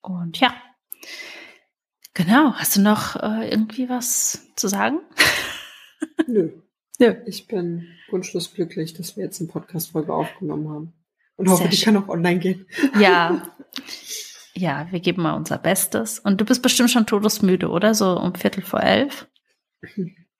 Und 0.00 0.38
ja, 0.38 0.54
genau. 2.14 2.54
Hast 2.54 2.76
du 2.76 2.80
noch 2.80 3.16
äh, 3.16 3.50
irgendwie 3.50 3.88
was 3.88 4.46
zu 4.54 4.68
sagen? 4.68 5.00
Nö. 6.28 6.52
Ja. 6.98 7.14
Ich 7.26 7.46
bin 7.46 7.86
wunschlos 8.10 8.52
glücklich, 8.54 8.94
dass 8.94 9.16
wir 9.16 9.24
jetzt 9.24 9.40
eine 9.40 9.48
Podcast-Folge 9.48 10.12
aufgenommen 10.12 10.68
haben. 10.68 10.92
Und 11.36 11.48
hoffe, 11.48 11.62
Sehr 11.62 11.70
die 11.70 11.76
schön. 11.76 11.94
kann 11.94 12.02
auch 12.04 12.08
online 12.08 12.38
gehen. 12.40 12.66
Ja. 13.00 13.50
Ja, 14.54 14.88
wir 14.90 14.98
geben 14.98 15.22
mal 15.22 15.34
unser 15.34 15.56
Bestes. 15.56 16.18
Und 16.18 16.40
du 16.40 16.44
bist 16.44 16.62
bestimmt 16.62 16.90
schon 16.90 17.06
todesmüde, 17.06 17.68
oder? 17.68 17.94
So 17.94 18.18
um 18.18 18.34
Viertel 18.34 18.64
vor 18.64 18.82
elf. 18.82 19.28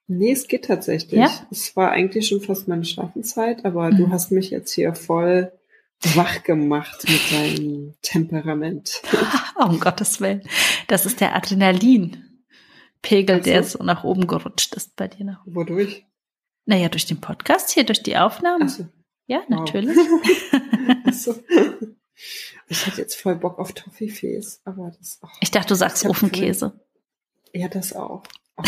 Nee, 0.07 0.33
es 0.33 0.49
geht 0.49 0.65
tatsächlich. 0.65 1.17
Ja? 1.17 1.31
Es 1.51 1.73
war 1.77 1.91
eigentlich 1.91 2.27
schon 2.27 2.41
fast 2.41 2.67
meine 2.67 2.83
Schlafenszeit, 2.83 3.63
aber 3.63 3.89
Mhm. 3.91 3.95
du 3.97 4.09
hast 4.09 4.31
mich 4.33 4.49
jetzt 4.49 4.73
hier 4.73 4.93
voll 4.93 5.53
wach 6.15 6.43
gemacht 6.43 7.05
mit 7.07 7.31
deinem 7.31 7.93
Temperament. 8.01 9.01
Oh, 9.57 9.63
um 9.69 9.79
Gottes 9.79 10.19
Willen. 10.19 10.41
Das 10.89 11.05
ist 11.05 11.21
der 11.21 11.33
Adrenalinpegel, 11.33 13.37
so. 13.37 13.43
der 13.43 13.63
so 13.63 13.81
nach 13.85 14.03
oben 14.03 14.27
gerutscht 14.27 14.75
ist 14.75 14.97
bei 14.97 15.07
dir. 15.07 15.23
Nach. 15.23 15.41
Wodurch? 15.45 16.05
Naja, 16.65 16.89
durch 16.89 17.05
den 17.05 17.19
Podcast 17.21 17.71
hier, 17.71 17.83
durch 17.85 18.03
die 18.03 18.17
Aufnahmen. 18.17 18.63
Achso. 18.63 18.87
Ja, 19.27 19.39
Wow. 19.47 19.59
natürlich. 19.59 19.97
Achso. 21.05 21.35
Ich 22.71 22.85
hatte 22.85 22.97
jetzt 23.01 23.15
voll 23.15 23.35
Bock 23.37 23.57
auf 23.59 23.71
Toffifees, 23.71 24.61
aber 24.65 24.91
das 24.99 25.19
auch. 25.23 25.31
Ich 25.39 25.49
dachte, 25.51 25.69
du 25.69 25.75
sagst 25.75 26.05
Ofenkäse. 26.05 26.79
Ja, 27.53 27.67
das 27.69 27.93
auch. 27.93 28.23
Oh. 28.57 28.63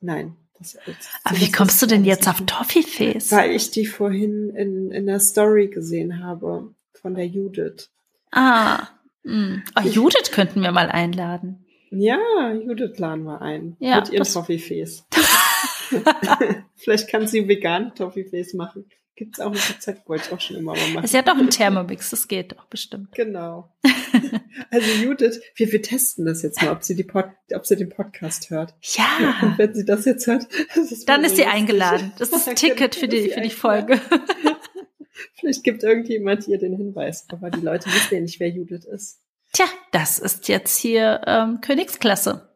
Nein. 0.00 0.36
Das, 0.58 0.74
das, 0.86 0.94
Aber 1.24 1.40
wie 1.40 1.50
kommst 1.50 1.82
du 1.82 1.86
denn 1.86 2.04
jetzt 2.04 2.28
auf 2.28 2.40
Toffifees? 2.46 3.32
Weil 3.32 3.50
ich 3.52 3.70
die 3.72 3.86
vorhin 3.86 4.50
in, 4.50 4.92
in 4.92 5.06
der 5.06 5.18
Story 5.18 5.66
gesehen 5.68 6.22
habe 6.22 6.72
von 6.92 7.14
der 7.14 7.26
Judith. 7.26 7.90
Ah. 8.30 8.86
mh. 9.24 9.62
Oh, 9.76 9.80
Judith 9.88 10.30
könnten 10.30 10.62
wir 10.62 10.70
mal 10.70 10.90
einladen. 10.90 11.66
Ja, 11.90 12.18
Judith 12.52 12.98
laden 12.98 13.24
wir 13.24 13.40
ein. 13.42 13.76
Ja, 13.80 13.96
mit 14.00 14.10
ihren 14.10 14.24
Toffifees. 14.24 15.04
Vielleicht 16.76 17.08
kann 17.08 17.26
sie 17.26 17.48
vegan 17.48 17.94
Toffifees 17.94 18.54
machen. 18.54 18.86
Gibt's 19.16 19.38
auch 19.38 19.52
ein 19.52 19.56
Rezept, 19.56 20.08
wollte 20.08 20.24
ich 20.26 20.32
auch 20.32 20.40
schon 20.40 20.56
immer 20.56 20.72
mal 20.72 20.88
machen. 20.88 21.04
Ist 21.04 21.14
ja 21.14 21.22
doch 21.22 21.36
ein 21.36 21.48
Thermomix, 21.48 22.10
das 22.10 22.26
geht 22.26 22.50
doch 22.52 22.64
bestimmt. 22.66 23.12
Genau. 23.14 23.72
Also 24.70 24.88
Judith, 25.02 25.40
wir, 25.56 25.72
wir 25.72 25.82
testen 25.82 26.24
das 26.24 26.42
jetzt 26.42 26.62
mal, 26.62 26.70
ob 26.70 26.84
sie, 26.84 26.94
die 26.94 27.02
Pod, 27.02 27.26
ob 27.54 27.66
sie 27.66 27.74
den 27.76 27.88
Podcast 27.88 28.50
hört. 28.50 28.74
Ja. 28.82 29.36
Und 29.42 29.58
wenn 29.58 29.74
sie 29.74 29.84
das 29.84 30.04
jetzt 30.04 30.26
hört, 30.28 30.46
das 30.74 30.92
ist 30.92 31.08
Dann 31.08 31.24
ist 31.24 31.36
sie 31.36 31.42
lustig. 31.42 31.54
eingeladen. 31.58 32.12
Das 32.18 32.30
ist 32.30 32.48
ein 32.48 32.54
Ticket 32.54 32.94
für 32.94 33.08
die, 33.08 33.30
für 33.30 33.40
die? 33.40 33.50
Folge. 33.50 34.00
Vielleicht 35.34 35.64
gibt 35.64 35.82
irgendjemand 35.82 36.46
ihr 36.46 36.58
den 36.58 36.76
Hinweis, 36.76 37.26
aber 37.30 37.50
die 37.50 37.60
Leute 37.60 37.86
wissen 37.86 38.14
ja 38.14 38.20
nicht, 38.20 38.38
wer 38.38 38.48
Judith 38.48 38.84
ist. 38.84 39.20
Tja, 39.52 39.66
das 39.92 40.18
ist 40.18 40.48
jetzt 40.48 40.76
hier 40.78 41.22
ähm, 41.26 41.60
Königsklasse. 41.60 42.48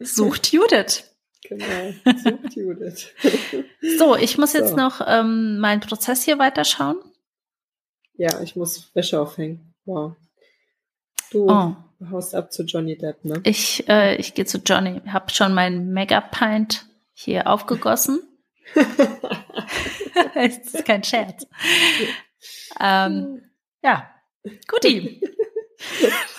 Sucht 0.00 0.52
Judith. 0.52 1.11
Genau, 1.48 1.92
sucht 2.16 2.54
Judith. 2.56 3.08
So, 3.98 4.16
ich 4.16 4.38
muss 4.38 4.52
jetzt 4.52 4.70
So. 4.70 4.76
noch 4.76 5.00
ähm, 5.06 5.58
meinen 5.58 5.80
Prozess 5.80 6.22
hier 6.22 6.38
weiterschauen. 6.38 6.96
Ja, 8.14 8.40
ich 8.42 8.56
muss 8.56 8.90
Wäsche 8.94 9.20
aufhängen. 9.20 9.74
Wow. 9.84 10.14
Du 11.30 11.48
Oh, 11.48 11.74
haust 12.10 12.34
ab 12.34 12.52
zu 12.52 12.62
Johnny 12.64 12.96
Depp, 12.98 13.24
ne? 13.24 13.40
ich, 13.44 13.88
äh, 13.88 14.16
ich 14.16 14.34
gehe 14.34 14.44
zu 14.44 14.58
Johnny. 14.58 15.00
Hab 15.10 15.32
schon 15.32 15.54
meinen 15.54 15.92
Mega-Pint 15.92 16.86
hier 17.14 17.46
aufgegossen. 17.46 18.20
das 20.34 20.56
ist 20.74 20.84
kein 20.84 21.02
Scherz. 21.04 21.46
Ähm, 22.80 23.50
ja, 23.82 24.10
guti. 24.68 25.20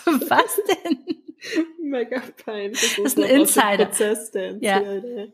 Was 0.05 0.59
denn? 0.67 1.22
Mega 1.81 2.21
peinlich. 2.45 2.79
Das, 2.97 3.13
ist 3.13 3.17
ein 3.17 3.23
Insider. 3.23 3.85
Prozess, 3.85 4.31
der 4.31 4.57
Ja. 4.61 4.81
Ja, 4.81 5.27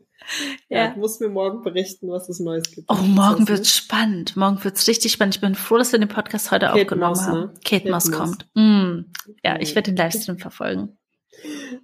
Ja. 0.69 0.87
du 0.89 0.99
musst 0.99 1.21
mir 1.21 1.29
morgen 1.29 1.61
berichten, 1.63 2.09
was 2.09 2.27
es 2.29 2.39
Neues 2.39 2.69
gibt. 2.71 2.89
Oh, 2.91 2.95
morgen 2.95 3.45
Prozess, 3.45 3.49
wird's 3.49 3.77
spannend. 3.77 4.35
Morgen 4.35 4.63
wird's 4.63 4.87
richtig 4.87 5.11
spannend. 5.13 5.35
Ich 5.35 5.41
bin 5.41 5.55
froh, 5.55 5.77
dass 5.77 5.91
wir 5.91 5.99
den 5.99 6.09
Podcast 6.09 6.51
heute 6.51 6.65
Kate 6.67 6.81
aufgenommen 6.81 7.11
Moss, 7.11 7.27
haben. 7.27 7.39
ne? 7.39 7.53
Kate, 7.63 7.83
Kate 7.83 7.91
Moss 7.91 8.05
Moss. 8.09 8.17
kommt. 8.17 8.47
Mm. 8.55 9.11
Ja, 9.43 9.59
ich 9.59 9.75
werde 9.75 9.91
den 9.91 9.97
Livestream 9.97 10.37
verfolgen. 10.37 10.97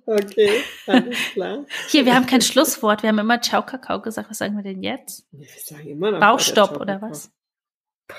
Okay, 0.06 0.62
alles 0.88 1.18
klar. 1.32 1.66
Hier, 1.88 2.06
wir 2.06 2.14
haben 2.14 2.26
kein 2.26 2.42
Schlusswort. 2.42 3.04
Wir 3.04 3.10
haben 3.10 3.20
immer 3.20 3.42
Ciao 3.42 3.66
Kakao 3.66 4.02
gesagt. 4.02 4.30
Was 4.30 4.40
sagen 4.40 4.56
wir 4.58 4.64
denn 4.64 4.84
jetzt? 4.84 5.26
Wir 5.32 5.48
sagen 5.64 5.88
immer 5.88 6.12
noch 6.12 6.20
Baustopp 6.20 6.80
oder 6.82 7.02
was? 7.02 7.32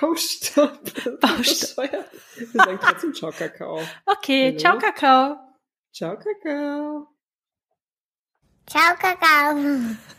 Baustopp. 0.01 0.81
Baustopp. 1.21 1.91
Wir 2.37 2.47
sagen 2.55 2.79
trotzdem 2.81 3.13
Ciao 3.15 3.33
Kakao. 3.33 3.81
Okay, 4.07 4.47
Hallo? 4.49 4.59
Ciao 4.59 4.79
Kakao. 4.79 5.46
Ciao 5.97 6.19
Kakao. 6.19 7.09
Ciao, 8.67 8.97
Kakao. 8.99 9.57